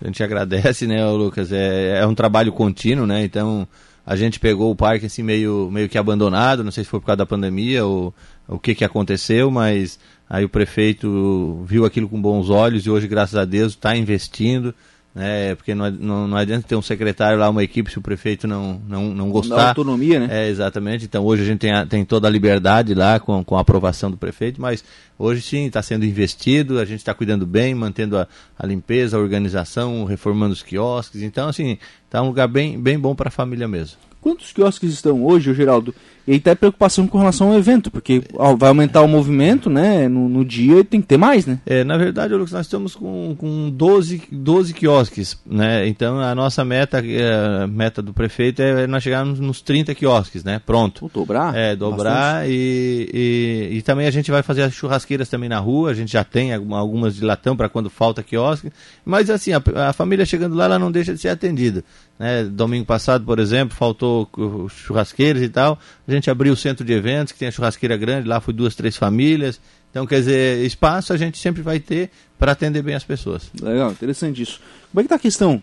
A 0.00 0.06
gente 0.06 0.22
agradece, 0.22 0.86
né, 0.86 1.04
Lucas? 1.10 1.52
É, 1.52 2.00
é 2.00 2.06
um 2.06 2.14
trabalho 2.14 2.52
contínuo, 2.52 3.06
né? 3.06 3.24
Então, 3.24 3.66
a 4.06 4.16
gente 4.16 4.40
pegou 4.40 4.70
o 4.70 4.76
parque 4.76 5.06
assim 5.06 5.22
meio, 5.22 5.68
meio 5.70 5.88
que 5.88 5.98
abandonado, 5.98 6.64
não 6.64 6.70
sei 6.70 6.82
se 6.82 6.90
foi 6.90 6.98
por 7.00 7.06
causa 7.06 7.18
da 7.18 7.26
pandemia 7.26 7.84
ou 7.84 8.14
o 8.46 8.58
que, 8.58 8.74
que 8.74 8.84
aconteceu, 8.84 9.50
mas 9.50 9.98
aí 10.30 10.44
o 10.44 10.48
prefeito 10.48 11.62
viu 11.66 11.84
aquilo 11.84 12.08
com 12.08 12.20
bons 12.20 12.48
olhos 12.48 12.86
e 12.86 12.90
hoje, 12.90 13.06
graças 13.06 13.36
a 13.36 13.44
Deus, 13.44 13.72
está 13.72 13.94
investindo. 13.94 14.74
Né, 15.18 15.56
porque 15.56 15.74
não, 15.74 15.90
não, 15.90 16.28
não 16.28 16.36
adianta 16.36 16.68
ter 16.68 16.76
um 16.76 16.82
secretário 16.82 17.36
lá, 17.36 17.50
uma 17.50 17.64
equipe, 17.64 17.90
se 17.90 17.98
o 17.98 18.00
prefeito 18.00 18.46
não, 18.46 18.80
não, 18.86 19.12
não 19.12 19.30
gostar. 19.30 19.56
Da 19.56 19.68
autonomia, 19.70 20.20
né? 20.20 20.28
É, 20.30 20.48
exatamente. 20.48 21.06
Então 21.06 21.24
hoje 21.24 21.42
a 21.42 21.44
gente 21.44 21.58
tem, 21.58 21.72
a, 21.72 21.84
tem 21.84 22.04
toda 22.04 22.28
a 22.28 22.30
liberdade 22.30 22.94
lá 22.94 23.18
com, 23.18 23.42
com 23.42 23.56
a 23.56 23.60
aprovação 23.60 24.12
do 24.12 24.16
prefeito, 24.16 24.60
mas 24.62 24.84
hoje 25.18 25.42
sim 25.42 25.66
está 25.66 25.82
sendo 25.82 26.04
investido, 26.04 26.78
a 26.78 26.84
gente 26.84 27.00
está 27.00 27.12
cuidando 27.12 27.44
bem, 27.44 27.74
mantendo 27.74 28.16
a, 28.16 28.28
a 28.56 28.64
limpeza, 28.64 29.16
a 29.16 29.20
organização, 29.20 30.04
reformando 30.04 30.52
os 30.52 30.62
quiosques. 30.62 31.20
Então, 31.20 31.48
assim, 31.48 31.78
está 32.04 32.22
um 32.22 32.28
lugar 32.28 32.46
bem, 32.46 32.80
bem 32.80 32.96
bom 32.96 33.12
para 33.12 33.26
a 33.26 33.32
família 33.32 33.66
mesmo. 33.66 33.98
Quantos 34.28 34.52
quiosques 34.52 34.92
estão 34.92 35.24
hoje, 35.24 35.54
Geraldo? 35.54 35.94
E 36.26 36.32
aí 36.32 36.38
tá 36.38 36.54
preocupação 36.54 37.06
com 37.06 37.16
relação 37.16 37.50
ao 37.50 37.58
evento, 37.58 37.90
porque 37.90 38.22
ó, 38.34 38.54
vai 38.54 38.68
aumentar 38.68 39.00
o 39.00 39.08
movimento, 39.08 39.70
né? 39.70 40.06
No, 40.08 40.28
no, 40.28 40.44
dia 40.44 40.84
tem 40.84 41.00
que 41.00 41.06
ter 41.06 41.16
mais, 41.16 41.46
né? 41.46 41.58
É, 41.64 41.82
na 41.82 41.96
verdade, 41.96 42.34
Lucas, 42.34 42.52
nós 42.52 42.66
estamos 42.66 42.94
com, 42.94 43.34
com 43.38 43.70
12, 43.70 44.24
12 44.30 44.74
quiosques, 44.74 45.38
né? 45.46 45.88
Então 45.88 46.20
a 46.20 46.34
nossa 46.34 46.62
meta, 46.66 47.02
é, 47.02 47.62
a 47.62 47.66
meta 47.66 48.02
do 48.02 48.12
prefeito 48.12 48.60
é 48.60 48.86
nós 48.86 49.02
chegarmos 49.02 49.40
nos 49.40 49.62
30 49.62 49.94
quiosques, 49.94 50.44
né? 50.44 50.60
Pronto. 50.66 51.00
Vou 51.00 51.10
dobrar? 51.10 51.56
É, 51.56 51.74
dobrar 51.74 52.46
e, 52.46 53.08
e, 53.14 53.76
e, 53.78 53.82
também 53.82 54.06
a 54.06 54.10
gente 54.10 54.30
vai 54.30 54.42
fazer 54.42 54.60
as 54.60 54.74
churrasqueiras 54.74 55.30
também 55.30 55.48
na 55.48 55.58
rua, 55.58 55.92
a 55.92 55.94
gente 55.94 56.12
já 56.12 56.24
tem 56.24 56.52
algumas 56.52 57.16
de 57.16 57.24
latão 57.24 57.56
para 57.56 57.70
quando 57.70 57.88
falta 57.88 58.22
quiosque, 58.22 58.70
mas 59.02 59.30
assim, 59.30 59.52
a, 59.54 59.62
a 59.88 59.94
família 59.94 60.26
chegando 60.26 60.54
lá, 60.54 60.66
ela 60.66 60.78
não 60.78 60.92
deixa 60.92 61.14
de 61.14 61.20
ser 61.20 61.30
atendida. 61.30 61.82
Né? 62.18 62.44
Domingo 62.44 62.84
passado, 62.84 63.24
por 63.24 63.38
exemplo, 63.38 63.76
faltou 63.76 64.28
churrasqueiras 64.68 65.42
e 65.42 65.48
tal. 65.48 65.78
A 66.06 66.12
gente 66.12 66.30
abriu 66.30 66.52
o 66.52 66.56
centro 66.56 66.84
de 66.84 66.92
eventos, 66.92 67.32
que 67.32 67.38
tem 67.38 67.48
a 67.48 67.52
churrasqueira 67.52 67.96
grande, 67.96 68.28
lá 68.28 68.40
foi 68.40 68.52
duas, 68.52 68.74
três 68.74 68.96
famílias. 68.96 69.60
Então, 69.90 70.06
quer 70.06 70.16
dizer, 70.16 70.64
espaço 70.64 71.12
a 71.12 71.16
gente 71.16 71.38
sempre 71.38 71.62
vai 71.62 71.80
ter 71.80 72.10
para 72.38 72.52
atender 72.52 72.82
bem 72.82 72.94
as 72.94 73.04
pessoas. 73.04 73.50
Legal, 73.60 73.90
interessante 73.90 74.42
isso. 74.42 74.60
Como 74.90 75.00
é 75.00 75.02
que 75.02 75.06
está 75.06 75.16
a 75.16 75.20
questão 75.20 75.62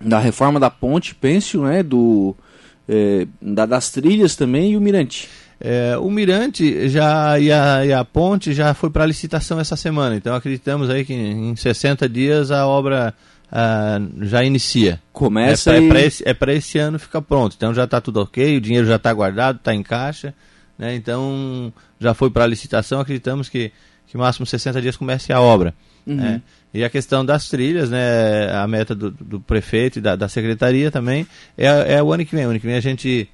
da 0.00 0.18
reforma 0.18 0.58
da 0.58 0.70
ponte, 0.70 1.14
Pêncio, 1.14 1.62
né, 1.62 1.82
do, 1.82 2.34
é, 2.88 3.26
da, 3.40 3.66
das 3.66 3.90
trilhas 3.90 4.34
também 4.36 4.72
e 4.72 4.76
o 4.76 4.80
Mirante? 4.80 5.28
É, 5.58 5.96
o 5.96 6.10
Mirante 6.10 6.86
já 6.88 7.38
e 7.38 7.50
a, 7.50 7.86
e 7.86 7.92
a 7.92 8.04
ponte 8.04 8.52
já 8.52 8.74
foi 8.74 8.90
para 8.90 9.06
licitação 9.06 9.58
essa 9.58 9.74
semana, 9.74 10.14
então 10.14 10.34
acreditamos 10.34 10.90
aí 10.90 11.02
que 11.02 11.14
em 11.14 11.56
60 11.56 12.06
dias 12.10 12.50
a 12.50 12.66
obra 12.66 13.14
uh, 13.52 14.24
já 14.24 14.44
inicia. 14.44 15.00
Começa 15.12 15.72
é 15.74 15.88
para 15.88 16.00
e... 16.00 16.04
esse, 16.04 16.24
é 16.24 16.36
esse 16.54 16.78
ano 16.78 16.98
ficar 16.98 17.22
pronto. 17.22 17.54
Então 17.56 17.72
já 17.74 17.84
está 17.84 18.00
tudo 18.00 18.20
ok, 18.20 18.56
o 18.56 18.60
dinheiro 18.60 18.86
já 18.86 18.96
está 18.96 19.12
guardado, 19.12 19.56
está 19.56 19.74
em 19.74 19.82
caixa. 19.82 20.34
Né? 20.78 20.94
Então 20.94 21.72
já 21.98 22.14
foi 22.14 22.30
para 22.30 22.44
a 22.44 22.46
licitação, 22.46 23.00
acreditamos 23.00 23.48
que, 23.48 23.72
que 24.06 24.16
máximo 24.16 24.46
60 24.46 24.80
dias 24.80 24.96
comece 24.96 25.32
a 25.32 25.40
obra. 25.40 25.74
Uhum. 26.06 26.16
Né? 26.16 26.42
E 26.72 26.84
a 26.84 26.90
questão 26.90 27.24
das 27.24 27.48
trilhas, 27.48 27.88
né, 27.88 28.50
a 28.52 28.66
meta 28.66 28.94
do, 28.94 29.10
do 29.10 29.40
prefeito 29.40 29.98
e 29.98 30.02
da, 30.02 30.14
da 30.14 30.28
secretaria 30.28 30.90
também, 30.90 31.26
é, 31.56 31.94
é 31.94 32.02
o 32.02 32.12
ano 32.12 32.24
que 32.24 32.36
vem. 32.36 32.46
O 32.46 32.50
ano 32.50 32.60
que 32.60 32.66
vem 32.66 32.76
a 32.76 32.80
gente 32.80 33.28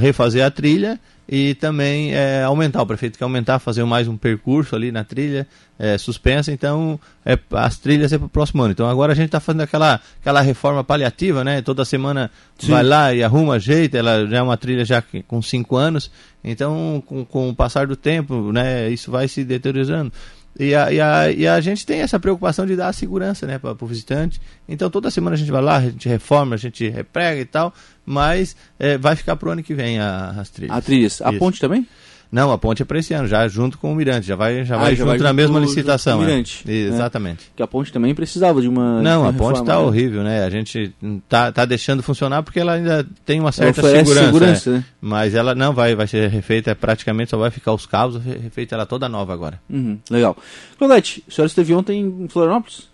refazer 0.00 0.44
a 0.44 0.50
trilha 0.50 0.98
e 1.28 1.54
também 1.54 2.14
é, 2.14 2.42
aumentar. 2.42 2.82
O 2.82 2.86
prefeito 2.86 3.18
quer 3.18 3.24
aumentar, 3.24 3.58
fazer 3.58 3.84
mais 3.84 4.06
um 4.08 4.16
percurso 4.16 4.76
ali 4.76 4.92
na 4.92 5.04
trilha 5.04 5.46
é, 5.78 5.98
suspensa, 5.98 6.52
então 6.52 6.98
é, 7.24 7.38
as 7.52 7.78
trilhas 7.78 8.12
é 8.12 8.18
para 8.18 8.26
o 8.26 8.30
próximo 8.30 8.62
ano. 8.62 8.72
Então 8.72 8.88
agora 8.88 9.12
a 9.12 9.16
gente 9.16 9.26
está 9.26 9.40
fazendo 9.40 9.62
aquela, 9.62 10.00
aquela 10.20 10.40
reforma 10.40 10.82
paliativa, 10.82 11.44
né? 11.44 11.60
Toda 11.62 11.84
semana 11.84 12.30
Sim. 12.58 12.70
vai 12.70 12.82
lá 12.82 13.14
e 13.14 13.22
arruma 13.22 13.58
jeito, 13.58 13.96
ela 13.96 14.26
já 14.26 14.38
é 14.38 14.42
uma 14.42 14.56
trilha 14.56 14.84
já 14.84 15.02
com 15.26 15.42
cinco 15.42 15.76
anos, 15.76 16.10
então 16.42 17.02
com, 17.06 17.24
com 17.24 17.50
o 17.50 17.54
passar 17.54 17.86
do 17.86 17.96
tempo, 17.96 18.52
né, 18.52 18.88
isso 18.88 19.10
vai 19.10 19.28
se 19.28 19.44
deteriorando. 19.44 20.12
E 20.58 20.74
a, 20.74 20.90
e, 20.90 21.00
a, 21.00 21.30
e 21.30 21.46
a 21.46 21.60
gente 21.60 21.84
tem 21.84 22.00
essa 22.00 22.18
preocupação 22.18 22.64
de 22.64 22.74
dar 22.74 22.92
segurança 22.92 23.46
né, 23.46 23.58
para 23.58 23.76
o 23.78 23.86
visitante. 23.86 24.40
Então 24.68 24.88
toda 24.88 25.10
semana 25.10 25.34
a 25.34 25.38
gente 25.38 25.50
vai 25.50 25.62
lá, 25.62 25.76
a 25.76 25.82
gente 25.82 26.08
reforma, 26.08 26.54
a 26.54 26.58
gente 26.58 26.88
reprega 26.88 27.40
e 27.40 27.44
tal, 27.44 27.74
mas 28.04 28.56
é, 28.78 28.96
vai 28.96 29.14
ficar 29.14 29.36
para 29.36 29.48
o 29.48 29.52
ano 29.52 29.62
que 29.62 29.74
vem 29.74 29.98
a, 29.98 30.30
as 30.30 30.48
trilhas. 30.48 30.76
A 30.76 30.80
trilhas. 30.80 31.20
A 31.20 31.32
ponte 31.32 31.60
também? 31.60 31.86
Não, 32.30 32.50
a 32.50 32.58
ponte 32.58 32.82
é 32.82 32.84
para 32.84 32.98
esse 32.98 33.14
ano, 33.14 33.28
já 33.28 33.46
junto 33.48 33.78
com 33.78 33.92
o 33.92 33.94
Mirante, 33.94 34.26
já 34.26 34.36
vai, 34.36 34.64
já 34.64 34.76
ah, 34.76 34.78
vai 34.78 34.96
já 34.96 35.04
junto 35.04 35.18
vai 35.18 35.18
na 35.18 35.32
mesma 35.32 35.60
licitação. 35.60 36.22
É. 36.22 36.26
Mirante, 36.26 36.64
é. 36.66 36.72
Exatamente. 36.72 37.50
Que 37.54 37.62
a 37.62 37.66
ponte 37.66 37.92
também 37.92 38.14
precisava 38.14 38.60
de 38.60 38.68
uma. 38.68 39.00
Não, 39.00 39.22
de 39.22 39.28
uma 39.28 39.30
a 39.30 39.32
ponte 39.32 39.60
está 39.60 39.74
né? 39.74 39.78
horrível, 39.78 40.22
né? 40.22 40.44
A 40.44 40.50
gente 40.50 40.92
tá, 41.28 41.52
tá 41.52 41.64
deixando 41.64 42.02
funcionar 42.02 42.42
porque 42.42 42.58
ela 42.58 42.72
ainda 42.72 43.06
tem 43.24 43.40
uma 43.40 43.52
certa 43.52 43.82
segurança. 43.82 44.26
segurança 44.26 44.70
é. 44.70 44.72
né? 44.74 44.84
Mas 45.00 45.34
ela 45.34 45.54
não 45.54 45.72
vai, 45.72 45.94
vai 45.94 46.06
ser 46.06 46.28
refeita, 46.28 46.74
praticamente 46.74 47.30
só 47.30 47.38
vai 47.38 47.50
ficar 47.50 47.72
os 47.72 47.86
cabos, 47.86 48.22
refeita 48.22 48.74
ela 48.74 48.86
toda 48.86 49.08
nova 49.08 49.32
agora. 49.32 49.60
Uhum, 49.70 49.98
legal. 50.10 50.36
Claudete, 50.78 51.22
a 51.28 51.30
senhora 51.30 51.48
esteve 51.48 51.74
ontem 51.74 52.00
em 52.00 52.28
Florianópolis? 52.28 52.88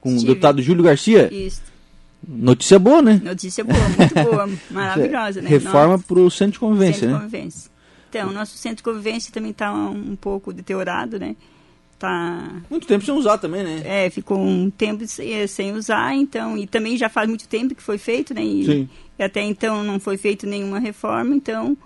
Com 0.00 0.10
Estive. 0.10 0.30
o 0.30 0.34
deputado 0.34 0.62
Júlio 0.62 0.84
Garcia? 0.84 1.28
Isso. 1.32 1.60
Notícia 2.26 2.78
boa, 2.78 3.02
né? 3.02 3.20
Notícia 3.22 3.64
boa, 3.64 3.78
muito 3.88 4.14
boa, 4.14 4.48
maravilhosa, 4.70 5.40
né? 5.40 5.48
Reforma 5.48 5.98
para 5.98 6.18
o 6.18 6.30
centro 6.30 6.52
de 6.52 6.58
convivência, 6.58 7.00
centro 7.00 7.08
né? 7.08 7.14
De 7.14 7.24
convivência. 7.24 7.70
Então, 8.10 8.32
nosso 8.32 8.58
centro 8.58 8.78
de 8.78 8.82
convivência 8.82 9.32
também 9.32 9.52
está 9.52 9.72
um, 9.72 10.16
pouco 10.16 10.52
deteriorado, 10.52 11.18
né? 11.18 11.36
Tá... 11.96 12.60
Muito 12.68 12.86
tempo 12.86 13.04
sem 13.04 13.14
usar 13.14 13.38
também, 13.38 13.62
né? 13.62 13.82
É, 13.84 14.10
ficou 14.10 14.38
um 14.38 14.68
tempo 14.68 15.06
sem, 15.06 15.46
sem 15.46 15.72
usar, 15.72 16.14
então, 16.14 16.58
e 16.58 16.66
também 16.66 16.96
já 16.96 17.08
faz 17.08 17.28
muito 17.28 17.46
tempo 17.46 17.74
que 17.74 17.82
foi 17.82 17.98
feito, 17.98 18.34
né? 18.34 18.42
E, 18.42 18.64
Sim. 18.64 18.88
e 19.18 19.22
até 19.22 19.42
então 19.42 19.84
não 19.84 20.00
foi 20.00 20.16
feita 20.16 20.44
nenhuma 20.46 20.80
reforma, 20.80 21.34
então, 21.34 21.76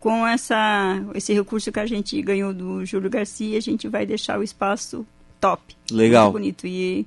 com 0.00 0.26
essa, 0.26 1.00
esse 1.14 1.32
recurso 1.32 1.70
que 1.70 1.78
a 1.78 1.86
gente 1.86 2.20
ganhou 2.20 2.52
do 2.52 2.84
Júlio 2.84 3.08
Garcia, 3.08 3.56
a 3.58 3.62
gente 3.62 3.86
vai 3.86 4.04
deixar 4.04 4.40
o 4.40 4.42
espaço 4.42 5.06
top. 5.40 5.76
Legal. 5.92 6.32
Muito 6.32 6.40
bonito. 6.40 6.66
E 6.66 7.06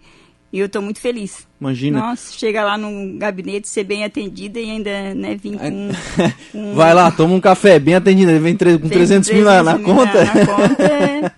e 0.53 0.60
eu 0.60 0.67
estou 0.67 0.83
muito 0.83 1.00
feliz. 1.00 1.48
Imagina. 1.60 2.00
Nossa, 2.00 2.31
chega 2.38 2.63
lá 2.63 2.77
no 2.77 3.17
gabinete, 3.17 3.67
ser 3.67 3.83
bem 3.83 4.03
atendida 4.03 4.60
e 4.60 4.69
ainda 4.69 5.15
né, 5.15 5.36
vir 5.36 5.57
com, 5.57 5.89
com... 6.53 6.75
Vai 6.77 6.93
lá, 6.93 7.10
toma 7.10 7.33
um 7.33 7.41
café, 7.41 7.79
bem 7.79 7.95
atendida, 7.95 8.39
vem 8.39 8.53
com 8.53 8.60
300, 8.60 8.89
300 8.91 9.29
mil 9.31 9.45
na, 9.45 9.63
na 9.63 9.79
conta. 9.79 10.24
Na, 10.24 10.36
na 10.36 10.45
conta 10.45 10.83
é, 10.83 11.31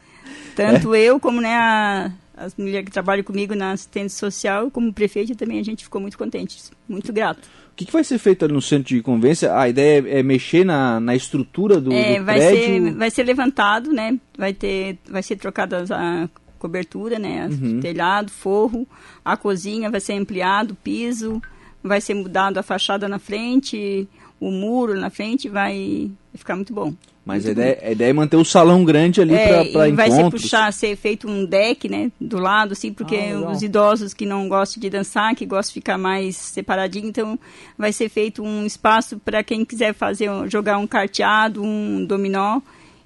tanto 0.54 0.94
é. 0.94 1.00
eu 1.00 1.18
como 1.18 1.40
né, 1.40 1.54
a, 1.56 2.12
as 2.36 2.58
mulheres 2.58 2.86
que 2.86 2.92
trabalham 2.92 3.24
comigo 3.24 3.56
na 3.56 3.72
assistência 3.72 4.20
social, 4.20 4.70
como 4.70 4.92
prefeito 4.92 5.34
também, 5.34 5.60
a 5.60 5.64
gente 5.64 5.86
ficou 5.86 6.02
muito 6.02 6.18
contente, 6.18 6.58
muito 6.88 7.14
grato. 7.14 7.48
O 7.72 7.76
que, 7.76 7.86
que, 7.86 7.94
vai 7.94 8.04
ser 8.04 8.18
feito 8.18 8.44
ali 8.44 8.54
no 8.54 8.62
centro 8.62 8.96
de 8.96 9.02
convivência? 9.02 9.58
A 9.58 9.70
ideia 9.70 10.04
é, 10.08 10.20
é 10.20 10.24
mexer 10.24 10.66
na, 10.66 11.00
na 11.00 11.16
estrutura 11.16 11.80
do, 11.80 11.94
é, 11.94 12.20
do 12.20 12.26
vai 12.26 12.38
prédio? 12.38 12.84
Ser, 12.84 12.94
vai 12.96 13.12
ser 13.12 13.24
levantado, 13.24 13.94
né? 13.94 14.18
Vai, 14.38 14.54
ter, 14.54 14.98
vai 15.10 15.24
ser 15.24 15.38
trocadas 15.38 15.90
a 15.90 16.30
cobertura, 16.66 17.20
né? 17.20 17.48
Uhum. 17.48 17.80
Telhado, 17.80 18.32
forro, 18.32 18.88
a 19.24 19.38
cozinha 19.38 19.90
vai 19.92 20.00
ser 20.00 20.14
ampliado, 20.14 20.76
piso, 20.84 21.42
vai 21.84 22.02
ser 22.02 22.16
mudado 22.16 22.58
a 22.58 22.64
fachada 22.64 23.08
na 23.08 23.20
frente, 23.20 24.08
o 24.40 24.50
muro 24.50 25.00
na 25.00 25.10
frente, 25.12 25.48
vai 25.48 26.12
ficar 26.34 26.56
muito 26.56 26.74
bom. 26.74 26.94
Mas 27.24 27.46
muito 27.46 27.60
a, 27.60 27.62
ideia, 27.64 27.80
a 27.88 27.92
ideia, 27.92 28.10
é 28.10 28.14
manter 28.14 28.38
o 28.38 28.46
salão 28.46 28.84
grande 28.84 29.22
ali 29.22 29.34
é, 29.34 29.48
para 29.48 29.90
encontros. 29.90 29.96
Vai 29.96 30.12
ser 30.12 30.30
puxar, 30.30 30.74
ser 30.74 30.96
feito 30.96 31.28
um 31.28 31.46
deck, 31.46 31.88
né, 31.88 32.12
do 32.20 32.38
lado, 32.40 32.74
assim, 32.74 32.94
porque 32.94 33.16
ah, 33.16 33.52
os 33.52 33.62
idosos 33.64 34.14
que 34.14 34.26
não 34.26 34.48
gostam 34.48 34.82
de 34.82 34.90
dançar, 34.90 35.36
que 35.36 35.46
gostam 35.46 35.74
de 35.74 35.80
ficar 35.80 35.98
mais 35.98 36.36
separadinho, 36.36 37.08
então 37.08 37.40
vai 37.78 37.92
ser 37.92 38.10
feito 38.10 38.44
um 38.44 38.66
espaço 38.66 39.20
para 39.24 39.44
quem 39.44 39.64
quiser 39.64 39.94
fazer, 39.94 40.30
jogar 40.50 40.78
um 40.78 40.86
carteado, 40.86 41.64
um 41.64 42.06
dominó, 42.06 42.62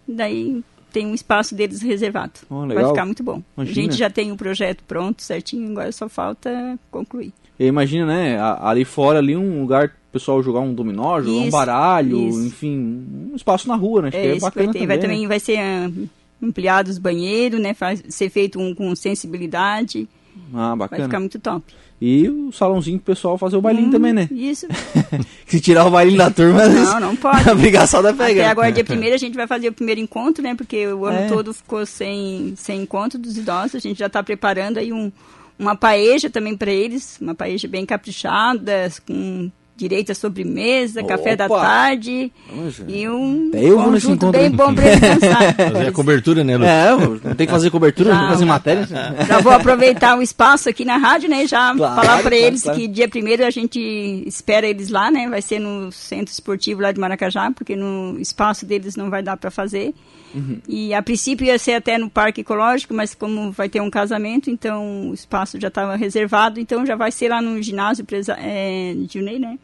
daí 0.07 0.61
tem 0.91 1.05
um 1.05 1.13
espaço 1.13 1.55
deles 1.55 1.81
reservado. 1.81 2.33
Oh, 2.49 2.65
Vai 2.67 2.87
ficar 2.87 3.05
muito 3.05 3.23
bom. 3.23 3.41
Imagina. 3.57 3.79
A 3.79 3.83
gente 3.83 3.97
já 3.97 4.09
tem 4.09 4.31
o 4.31 4.33
um 4.33 4.37
projeto 4.37 4.83
pronto, 4.87 5.21
certinho, 5.21 5.71
agora 5.71 5.91
só 5.91 6.09
falta 6.09 6.77
concluir. 6.91 7.33
Imagina, 7.59 8.05
né, 8.05 8.39
ali 8.61 8.85
fora 8.85 9.19
ali 9.19 9.35
um 9.35 9.61
lugar 9.61 9.91
o 10.09 10.11
pessoal 10.11 10.41
jogar 10.41 10.61
um 10.61 10.73
dominó, 10.73 11.21
jogar 11.21 11.37
isso, 11.37 11.47
um 11.47 11.51
baralho, 11.51 12.29
isso. 12.29 12.47
enfim, 12.47 13.05
um 13.31 13.35
espaço 13.35 13.67
na 13.67 13.75
rua, 13.75 14.01
né? 14.01 14.07
Acho 14.07 14.17
é, 14.17 14.21
que 14.21 14.27
é 14.27 14.39
bacana 14.39 14.65
vai 14.65 14.73
ter. 14.73 14.79
também. 14.79 14.87
Vai, 14.87 14.97
também 14.97 15.27
vai 15.27 15.39
ser 15.39 15.59
uh, 15.59 16.09
ampliado 16.41 16.89
os 16.89 16.97
banheiros, 16.97 17.61
né? 17.61 17.75
Faz, 17.75 18.01
ser 18.09 18.29
feito 18.29 18.59
um 18.59 18.73
com 18.73 18.95
sensibilidade. 18.95 20.09
Ah, 20.51 20.75
bacana. 20.75 21.01
Vai 21.01 21.07
ficar 21.07 21.19
muito 21.19 21.37
top. 21.37 21.63
E 22.01 22.29
o 22.29 22.51
salãozinho 22.51 22.97
pro 22.97 23.13
pessoal 23.13 23.37
fazer 23.37 23.57
o 23.57 23.61
bailinho 23.61 23.87
hum, 23.87 23.91
também, 23.91 24.13
né? 24.13 24.29
Isso. 24.31 24.67
Se 25.45 25.59
tirar 25.59 25.85
o 25.85 25.91
bailinho 25.91 26.17
da 26.17 26.31
turma, 26.31 26.65
não, 26.65 26.99
não 26.99 27.15
pode. 27.15 27.43
a 27.49 27.51
obrigação 27.51 28.01
da 28.01 28.13
pega. 28.13 28.41
Até 28.41 28.49
agora, 28.49 28.71
dia 28.71 28.85
primeiro, 28.85 29.15
a 29.15 29.17
gente 29.17 29.35
vai 29.35 29.47
fazer 29.47 29.67
o 29.67 29.73
primeiro 29.73 29.99
encontro, 29.99 30.41
né? 30.41 30.55
Porque 30.55 30.87
o 30.87 31.05
ano 31.05 31.19
é. 31.19 31.27
todo 31.27 31.53
ficou 31.53 31.85
sem, 31.85 32.53
sem 32.55 32.83
encontro 32.83 33.19
dos 33.19 33.37
idosos. 33.37 33.75
A 33.75 33.79
gente 33.79 33.99
já 33.99 34.07
está 34.07 34.23
preparando 34.23 34.77
aí 34.77 34.93
um, 34.93 35.11
uma 35.57 35.75
paeja 35.75 36.29
também 36.29 36.55
para 36.55 36.71
eles, 36.71 37.17
uma 37.19 37.35
paeja 37.35 37.67
bem 37.67 37.85
caprichada, 37.85 38.89
com 39.05 39.51
direito 39.79 40.11
à 40.11 40.15
sobremesa, 40.15 40.99
Opa. 40.99 41.17
café 41.17 41.35
da 41.37 41.47
tarde 41.47 42.31
e 42.87 43.07
um 43.07 43.49
é 43.53 43.63
eu 43.63 43.77
conjunto 43.77 44.29
bem 44.29 44.51
bom 44.51 44.75
para 44.75 44.87
eles 44.87 44.99
dançar. 44.99 45.55
Fazer 45.71 45.87
a 45.87 45.91
cobertura, 45.91 46.43
né, 46.43 46.57
Lu? 46.57 46.65
É, 46.65 46.97
não 46.97 47.35
tem 47.35 47.47
que 47.47 47.53
fazer 47.53 47.69
cobertura, 47.69 48.13
não, 48.13 48.27
fazer 48.27 48.45
matéria. 48.45 48.87
Já 49.27 49.39
vou 49.39 49.53
aproveitar 49.53 50.17
o 50.17 50.21
espaço 50.21 50.67
aqui 50.67 50.83
na 50.83 50.97
rádio, 50.97 51.29
né, 51.29 51.47
já 51.47 51.73
claro, 51.73 51.95
falar 51.95 52.21
para 52.21 52.31
claro, 52.31 52.35
eles 52.35 52.63
claro. 52.63 52.77
que 52.77 52.87
dia 52.87 53.07
primeiro 53.07 53.45
a 53.45 53.49
gente 53.49 53.79
espera 54.27 54.67
eles 54.67 54.89
lá, 54.89 55.09
né, 55.09 55.29
vai 55.29 55.41
ser 55.41 55.59
no 55.59 55.91
centro 55.91 56.33
esportivo 56.33 56.81
lá 56.81 56.91
de 56.91 56.99
Maracajá, 56.99 57.51
porque 57.51 57.75
no 57.75 58.19
espaço 58.19 58.65
deles 58.65 58.95
não 58.95 59.09
vai 59.09 59.23
dar 59.23 59.37
para 59.37 59.49
fazer. 59.49 59.93
Uhum. 60.33 60.59
E 60.67 60.93
a 60.93 61.01
princípio 61.01 61.45
ia 61.45 61.57
ser 61.57 61.73
até 61.73 61.97
no 61.97 62.09
parque 62.09 62.41
ecológico, 62.41 62.93
mas 62.93 63.15
como 63.15 63.51
vai 63.51 63.67
ter 63.67 63.81
um 63.81 63.89
casamento, 63.89 64.49
então 64.49 65.09
o 65.09 65.13
espaço 65.13 65.59
já 65.59 65.69
estava 65.69 65.95
reservado, 65.95 66.59
então 66.59 66.85
já 66.85 66.95
vai 66.95 67.11
ser 67.11 67.29
lá 67.29 67.41
no 67.41 67.61
ginásio 67.61 68.05
é, 68.37 68.93
de 68.95 69.19
Junei, 69.19 69.39
né? 69.39 69.57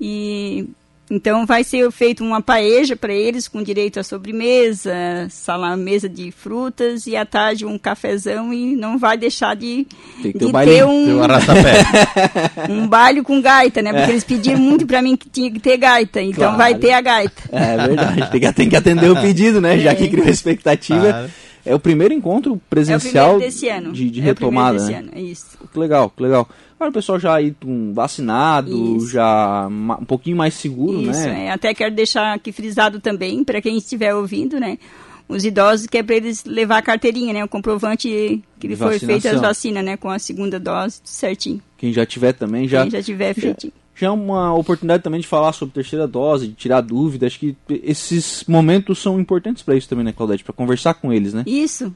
E 0.00 0.68
então 1.10 1.44
vai 1.44 1.62
ser 1.62 1.90
feito 1.90 2.24
uma 2.24 2.40
paeja 2.40 2.96
para 2.96 3.12
eles 3.12 3.46
com 3.46 3.62
direito 3.62 4.00
à 4.00 4.02
sobremesa, 4.02 4.94
salão, 5.28 5.76
mesa 5.76 6.08
de 6.08 6.30
frutas 6.30 7.06
e 7.06 7.14
à 7.14 7.26
tarde 7.26 7.66
um 7.66 7.78
cafezão 7.78 8.52
e 8.52 8.74
não 8.74 8.98
vai 8.98 9.16
deixar 9.16 9.54
de, 9.54 9.86
de 10.22 10.32
ter, 10.32 10.52
ter 10.52 10.84
um 10.84 11.20
um 12.68 12.86
baile 12.88 13.22
com 13.22 13.40
gaita, 13.40 13.82
né? 13.82 13.92
Porque 13.92 14.10
é. 14.10 14.14
eles 14.14 14.24
pediram 14.24 14.58
muito 14.58 14.86
para 14.86 15.02
mim 15.02 15.16
que 15.16 15.28
tinha 15.28 15.50
que 15.50 15.60
ter 15.60 15.76
gaita, 15.76 16.22
então 16.22 16.54
claro. 16.54 16.56
vai 16.56 16.74
ter 16.74 16.92
a 16.92 17.00
gaita. 17.00 17.42
É 17.52 17.76
verdade, 17.76 18.30
tem 18.30 18.40
que, 18.40 18.52
tem 18.52 18.68
que 18.70 18.76
atender 18.76 19.10
o 19.10 19.20
pedido, 19.20 19.60
né? 19.60 19.78
Já 19.78 19.94
que 19.94 20.08
criou 20.08 20.28
expectativa. 20.28 21.00
Claro. 21.00 21.30
É 21.66 21.74
o 21.74 21.78
primeiro 21.78 22.12
encontro 22.12 22.60
presencial 22.68 23.24
é 23.24 23.28
primeiro 23.30 23.52
desse 23.52 23.68
ano. 23.68 23.92
de, 23.92 24.10
de 24.10 24.20
é 24.20 24.22
retomada, 24.22 24.84
né? 24.84 25.04
É 25.12 25.20
isso. 25.20 25.58
Que 25.72 25.78
legal, 25.78 26.10
que 26.10 26.22
legal. 26.22 26.48
Agora 26.74 26.90
o 26.90 26.92
pessoal 26.92 27.18
já 27.18 27.34
aí 27.34 27.54
um, 27.64 27.92
vacinado, 27.94 28.96
Isso. 28.98 29.08
já 29.08 29.66
um 29.68 30.04
pouquinho 30.04 30.36
mais 30.36 30.54
seguro, 30.54 31.00
Isso, 31.00 31.26
né? 31.26 31.46
É. 31.46 31.50
Até 31.50 31.72
quero 31.72 31.94
deixar 31.94 32.34
aqui 32.34 32.52
frisado 32.52 33.00
também, 33.00 33.42
para 33.44 33.62
quem 33.62 33.76
estiver 33.78 34.14
ouvindo, 34.14 34.60
né? 34.60 34.78
Os 35.26 35.44
idosos 35.44 35.86
que 35.86 35.96
é 35.96 36.02
para 36.02 36.16
eles 36.16 36.44
levar 36.44 36.78
a 36.78 36.82
carteirinha, 36.82 37.32
né? 37.32 37.44
O 37.44 37.48
comprovante 37.48 38.42
que 38.58 38.66
ele 38.66 38.76
foi 38.76 38.98
feito 38.98 39.26
as 39.26 39.40
vacinas, 39.40 39.82
né? 39.82 39.96
Com 39.96 40.10
a 40.10 40.18
segunda 40.18 40.60
dose 40.60 41.00
certinho. 41.04 41.62
Quem 41.78 41.92
já 41.92 42.04
tiver 42.04 42.34
também 42.34 42.68
já. 42.68 42.82
Quem 42.82 42.90
já 42.90 43.02
tiver 43.02 43.34
feitinho. 43.34 43.72
Já 43.74 43.83
é 44.02 44.10
uma 44.10 44.54
oportunidade 44.54 45.02
também 45.02 45.20
de 45.20 45.26
falar 45.26 45.52
sobre 45.52 45.74
terceira 45.74 46.06
dose, 46.06 46.48
de 46.48 46.54
tirar 46.54 46.80
dúvidas. 46.80 47.28
Acho 47.28 47.38
que 47.38 47.56
esses 47.68 48.44
momentos 48.48 48.98
são 48.98 49.20
importantes 49.20 49.62
para 49.62 49.76
isso 49.76 49.88
também, 49.88 50.04
né, 50.04 50.12
Claudete? 50.12 50.42
Para 50.42 50.54
conversar 50.54 50.94
com 50.94 51.12
eles, 51.12 51.34
né? 51.34 51.44
Isso 51.46 51.94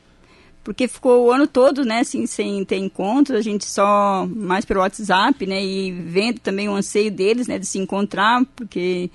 porque 0.69 0.87
ficou 0.87 1.25
o 1.25 1.33
ano 1.33 1.47
todo, 1.47 1.83
né, 1.83 2.01
assim, 2.01 2.27
sem 2.27 2.63
ter 2.63 2.77
encontro, 2.77 3.35
a 3.39 3.41
gente 3.41 3.65
só 3.65 4.29
mais 4.31 4.67
pelo 4.67 4.81
WhatsApp, 4.81 5.47
né, 5.47 5.65
e 5.65 5.91
vendo 5.91 6.41
também 6.41 6.69
o 6.69 6.75
anseio 6.75 7.11
deles, 7.11 7.47
né, 7.49 7.59
de 7.59 7.65
se 7.65 7.79
encontrar, 7.79 8.45
porque 8.55 9.11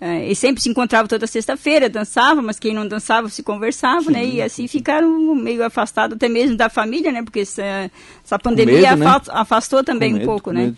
é, 0.00 0.26
eles 0.26 0.38
sempre 0.38 0.62
se 0.62 0.68
encontravam 0.68 1.08
toda 1.08 1.26
sexta-feira, 1.26 1.88
dançavam, 1.88 2.44
mas 2.44 2.60
quem 2.60 2.72
não 2.72 2.86
dançava 2.86 3.28
se 3.28 3.42
conversava, 3.42 4.04
sim, 4.04 4.12
né, 4.12 4.24
e 4.24 4.40
assim 4.40 4.68
ficaram 4.68 5.34
meio 5.34 5.64
afastados 5.64 6.14
até 6.14 6.28
mesmo 6.28 6.56
da 6.56 6.68
família, 6.68 7.10
né, 7.10 7.24
porque 7.24 7.40
essa, 7.40 7.90
essa 8.24 8.38
pandemia 8.38 8.94
medo, 8.96 9.04
né? 9.04 9.20
afastou 9.30 9.82
também 9.82 10.12
medo, 10.12 10.22
um 10.22 10.26
pouco, 10.26 10.52
né, 10.52 10.66
medo. 10.66 10.76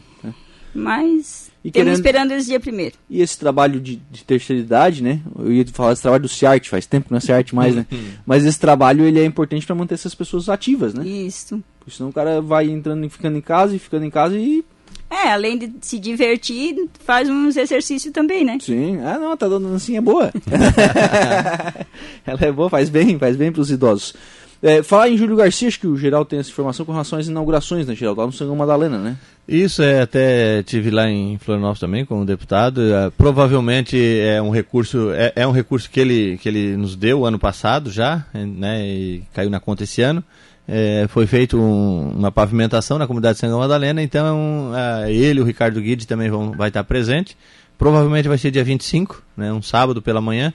Mas... 0.75 1.51
E 1.63 1.71
querendo... 1.71 1.93
esperando 1.93 2.33
esse 2.33 2.47
dia 2.47 2.59
primeiro. 2.59 2.95
E 3.09 3.21
esse 3.21 3.39
trabalho 3.39 3.81
de, 3.81 4.01
de, 4.11 4.25
terceira 4.25 4.63
idade, 4.63 5.03
né? 5.03 5.21
Eu 5.39 5.53
ia 5.53 5.67
falar 5.67 5.91
desse 5.91 6.03
trabalho 6.03 6.23
do 6.23 6.29
CIART, 6.29 6.69
faz 6.69 6.87
tempo 6.87 7.07
que 7.07 7.13
não 7.13 7.19
é 7.19 7.21
CIART 7.21 7.53
mais, 7.53 7.75
né? 7.75 7.87
Mas 8.25 8.47
esse 8.47 8.59
trabalho 8.59 9.05
ele 9.05 9.21
é 9.21 9.25
importante 9.25 9.67
para 9.67 9.75
manter 9.75 9.95
essas 9.95 10.15
pessoas 10.15 10.49
ativas, 10.49 10.95
né? 10.95 11.07
Isso. 11.07 11.63
Porque 11.79 11.95
senão 11.95 12.11
o 12.11 12.13
cara 12.13 12.41
vai 12.41 12.69
entrando 12.69 13.05
e 13.05 13.11
ficando 13.11 13.37
em 13.37 13.43
casa 13.43 13.77
e 13.77 13.79
ficando 13.79 14.05
em 14.05 14.11
casa 14.11 14.39
e 14.39 14.65
É, 15.11 15.33
além 15.33 15.59
de 15.59 15.71
se 15.83 15.99
divertir, 15.99 16.89
faz 17.05 17.29
uns 17.29 17.57
exercícios 17.57 18.13
também, 18.13 18.43
né? 18.43 18.57
Sim. 18.61 18.99
Ah, 19.01 19.19
não, 19.19 19.37
tá 19.37 19.47
dando 19.47 19.69
dancinha 19.69 20.01
boa. 20.01 20.33
Ela 22.25 22.41
é 22.41 22.53
boa, 22.53 22.71
faz 22.71 22.89
bem, 22.89 23.19
faz 23.19 23.37
bem 23.37 23.53
para 23.53 23.61
os 23.61 23.71
idosos. 23.71 24.15
É, 24.63 24.83
falar 24.83 25.09
em 25.09 25.17
Júlio 25.17 25.37
Garcia, 25.37 25.69
acho 25.69 25.81
que 25.81 25.87
o 25.87 25.97
Geraldo 25.97 26.29
tem 26.29 26.39
essa 26.39 26.51
informação 26.51 26.85
com 26.85 26.93
relação 26.93 27.19
às 27.19 27.27
inaugurações, 27.27 27.87
né, 27.87 27.95
Geraldo? 27.95 28.21
Lá 28.21 28.27
no 28.27 28.33
Sangão 28.33 28.55
Madalena, 28.55 28.99
né? 28.99 29.17
Isso, 29.49 29.83
é, 29.83 30.03
até 30.03 30.63
tive 30.63 30.91
lá 30.91 31.09
em 31.09 31.39
Florianópolis 31.39 31.81
também 31.81 32.05
com 32.05 32.21
o 32.21 32.27
deputado. 32.27 32.83
É, 32.83 33.11
provavelmente 33.11 33.99
é 33.99 34.41
um 34.43 34.51
recurso, 34.51 35.13
é, 35.13 35.33
é, 35.35 35.47
um 35.47 35.51
recurso 35.51 35.89
que 35.89 35.99
ele, 35.99 36.37
que 36.37 36.49
ele 36.49 36.77
nos 36.77 36.95
deu 36.95 37.25
ano 37.25 37.39
passado 37.39 37.91
já, 37.91 38.27
né? 38.35 38.87
E 38.87 39.23
caiu 39.33 39.49
na 39.49 39.61
conta 39.61 39.85
esse 39.85 40.03
ano. 40.03 40.23
É, 40.69 41.07
foi 41.09 41.27
feito 41.27 41.59
um, 41.59 42.11
uma 42.11 42.31
pavimentação 42.31 42.99
na 42.99 43.07
comunidade 43.07 43.37
de 43.37 43.41
Sangão 43.41 43.59
Madalena, 43.59 44.03
então 44.03 44.73
é, 44.77 45.13
ele 45.13 45.41
e 45.41 45.43
o 45.43 45.45
Ricardo 45.45 45.81
Guide 45.81 46.07
também 46.07 46.31
vão 46.31 46.53
vai 46.53 46.69
estar 46.69 46.85
presente. 46.85 47.37
Provavelmente 47.79 48.29
vai 48.29 48.37
ser 48.37 48.51
dia 48.51 48.63
25, 48.63 49.23
né, 49.37 49.51
um 49.51 49.63
sábado 49.63 50.03
pela 50.03 50.21
manhã, 50.21 50.53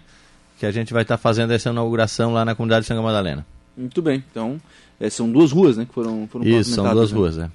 que 0.60 0.66
a 0.66 0.72
gente 0.72 0.94
vai 0.94 1.02
estar 1.02 1.18
fazendo 1.18 1.52
essa 1.52 1.70
inauguração 1.70 2.32
lá 2.32 2.46
na 2.46 2.54
comunidade 2.54 2.84
de 2.84 2.88
Sangão 2.88 3.04
Madalena. 3.04 3.46
Muito 3.78 4.02
bem. 4.02 4.24
Então, 4.32 4.60
é, 5.00 5.10
são 5.10 5.30
duas 5.30 5.52
ruas, 5.52 5.78
né, 5.78 5.86
que 5.86 5.94
foram, 5.94 6.28
foram 6.28 6.46
Isso, 6.46 6.72
são 6.72 6.94
duas 6.94 7.12
né? 7.12 7.18
ruas, 7.18 7.38
é. 7.38 7.50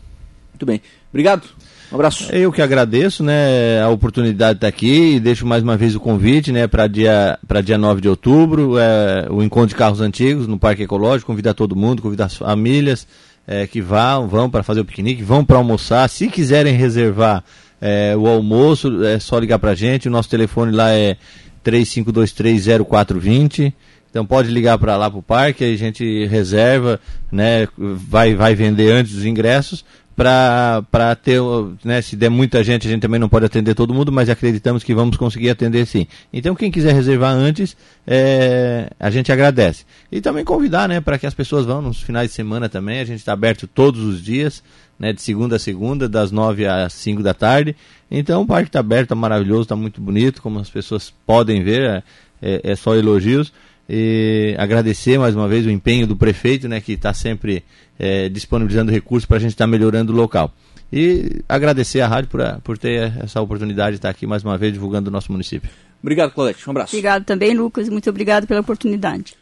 Muito 0.52 0.66
bem. 0.66 0.80
Obrigado. 1.10 1.48
Um 1.90 1.96
abraço. 1.96 2.30
Eu 2.32 2.52
que 2.52 2.62
agradeço, 2.62 3.24
né, 3.24 3.82
a 3.82 3.88
oportunidade 3.88 4.54
de 4.54 4.58
estar 4.58 4.68
aqui 4.68 5.16
e 5.16 5.20
deixo 5.20 5.46
mais 5.46 5.62
uma 5.62 5.76
vez 5.76 5.96
o 5.96 6.00
convite, 6.00 6.52
né, 6.52 6.68
para 6.68 6.86
dia 6.86 7.38
para 7.48 7.60
dia 7.60 7.76
9 7.76 8.00
de 8.00 8.08
outubro, 8.08 8.78
é, 8.78 9.26
o 9.30 9.42
encontro 9.42 9.70
de 9.70 9.74
carros 9.74 10.00
antigos 10.00 10.46
no 10.46 10.58
Parque 10.58 10.82
Ecológico, 10.82 11.32
convidar 11.32 11.54
todo 11.54 11.74
mundo, 11.74 12.02
convidar 12.02 12.26
as 12.26 12.36
famílias 12.36 13.08
é, 13.46 13.66
que 13.66 13.80
vão, 13.80 14.28
vão 14.28 14.48
para 14.48 14.62
fazer 14.62 14.80
o 14.80 14.84
piquenique, 14.84 15.24
vão 15.24 15.44
para 15.44 15.56
almoçar. 15.56 16.08
Se 16.08 16.28
quiserem 16.28 16.76
reservar 16.76 17.42
é, 17.80 18.14
o 18.16 18.28
almoço, 18.28 19.04
é 19.04 19.18
só 19.18 19.36
ligar 19.38 19.58
para 19.58 19.72
a 19.72 19.74
gente. 19.74 20.06
O 20.06 20.10
nosso 20.10 20.28
telefone 20.28 20.70
lá 20.70 20.90
é 20.90 21.16
35230420. 21.64 23.72
Então 24.10 24.26
pode 24.26 24.50
ligar 24.50 24.76
para 24.76 24.96
lá 24.96 25.08
para 25.08 25.18
o 25.18 25.22
parque, 25.22 25.64
a 25.64 25.76
gente 25.76 26.26
reserva, 26.26 27.00
né, 27.30 27.68
vai, 27.78 28.34
vai 28.34 28.54
vender 28.54 28.92
antes 28.92 29.14
dos 29.14 29.24
ingressos 29.24 29.84
para 30.16 31.16
ter, 31.22 31.40
né, 31.82 32.02
se 32.02 32.14
der 32.14 32.28
muita 32.28 32.62
gente, 32.62 32.86
a 32.86 32.90
gente 32.90 33.00
também 33.00 33.18
não 33.18 33.28
pode 33.28 33.46
atender 33.46 33.74
todo 33.74 33.94
mundo, 33.94 34.12
mas 34.12 34.28
acreditamos 34.28 34.84
que 34.84 34.94
vamos 34.94 35.16
conseguir 35.16 35.48
atender 35.48 35.86
sim. 35.86 36.06
Então 36.30 36.54
quem 36.54 36.70
quiser 36.70 36.92
reservar 36.92 37.32
antes, 37.32 37.74
é, 38.06 38.90
a 39.00 39.08
gente 39.08 39.32
agradece. 39.32 39.86
E 40.12 40.20
também 40.20 40.44
convidar, 40.44 40.88
né, 40.88 41.00
para 41.00 41.18
que 41.18 41.26
as 41.26 41.32
pessoas 41.32 41.64
vão 41.64 41.80
nos 41.80 42.02
finais 42.02 42.28
de 42.28 42.34
semana 42.34 42.68
também, 42.68 43.00
a 43.00 43.04
gente 43.04 43.20
está 43.20 43.32
aberto 43.32 43.66
todos 43.66 44.02
os 44.02 44.22
dias, 44.22 44.62
né, 44.98 45.14
de 45.14 45.22
segunda 45.22 45.56
a 45.56 45.58
segunda, 45.58 46.06
das 46.06 46.30
nove 46.30 46.66
às 46.66 46.92
cinco 46.92 47.22
da 47.22 47.32
tarde. 47.32 47.74
Então 48.10 48.42
o 48.42 48.46
parque 48.46 48.68
está 48.68 48.80
aberto, 48.80 49.04
está 49.04 49.14
maravilhoso, 49.14 49.62
está 49.62 49.76
muito 49.76 50.02
bonito, 50.02 50.42
como 50.42 50.58
as 50.58 50.68
pessoas 50.68 51.14
podem 51.24 51.62
ver, 51.62 51.82
é, 51.82 52.02
é, 52.42 52.72
é 52.72 52.76
só 52.76 52.94
elogios. 52.94 53.50
E 53.92 54.54
agradecer 54.56 55.18
mais 55.18 55.34
uma 55.34 55.48
vez 55.48 55.66
o 55.66 55.70
empenho 55.70 56.06
do 56.06 56.14
prefeito, 56.14 56.68
né, 56.68 56.80
que 56.80 56.92
está 56.92 57.12
sempre 57.12 57.64
é, 57.98 58.28
disponibilizando 58.28 58.92
recursos 58.92 59.26
para 59.26 59.38
a 59.38 59.40
gente 59.40 59.50
estar 59.50 59.64
tá 59.64 59.68
melhorando 59.68 60.12
o 60.12 60.16
local. 60.16 60.54
E 60.92 61.42
agradecer 61.48 62.00
à 62.00 62.06
rádio 62.06 62.30
por, 62.30 62.40
por 62.62 62.78
ter 62.78 63.12
essa 63.20 63.40
oportunidade 63.40 63.92
de 63.92 63.96
estar 63.96 64.08
aqui 64.08 64.28
mais 64.28 64.44
uma 64.44 64.56
vez 64.56 64.72
divulgando 64.72 65.10
o 65.10 65.12
nosso 65.12 65.32
município. 65.32 65.68
Obrigado, 66.00 66.32
Claudete. 66.32 66.68
Um 66.68 66.70
abraço. 66.70 66.94
Obrigado 66.94 67.24
também, 67.24 67.52
Lucas. 67.52 67.88
Muito 67.88 68.08
obrigado 68.08 68.46
pela 68.46 68.60
oportunidade. 68.60 69.34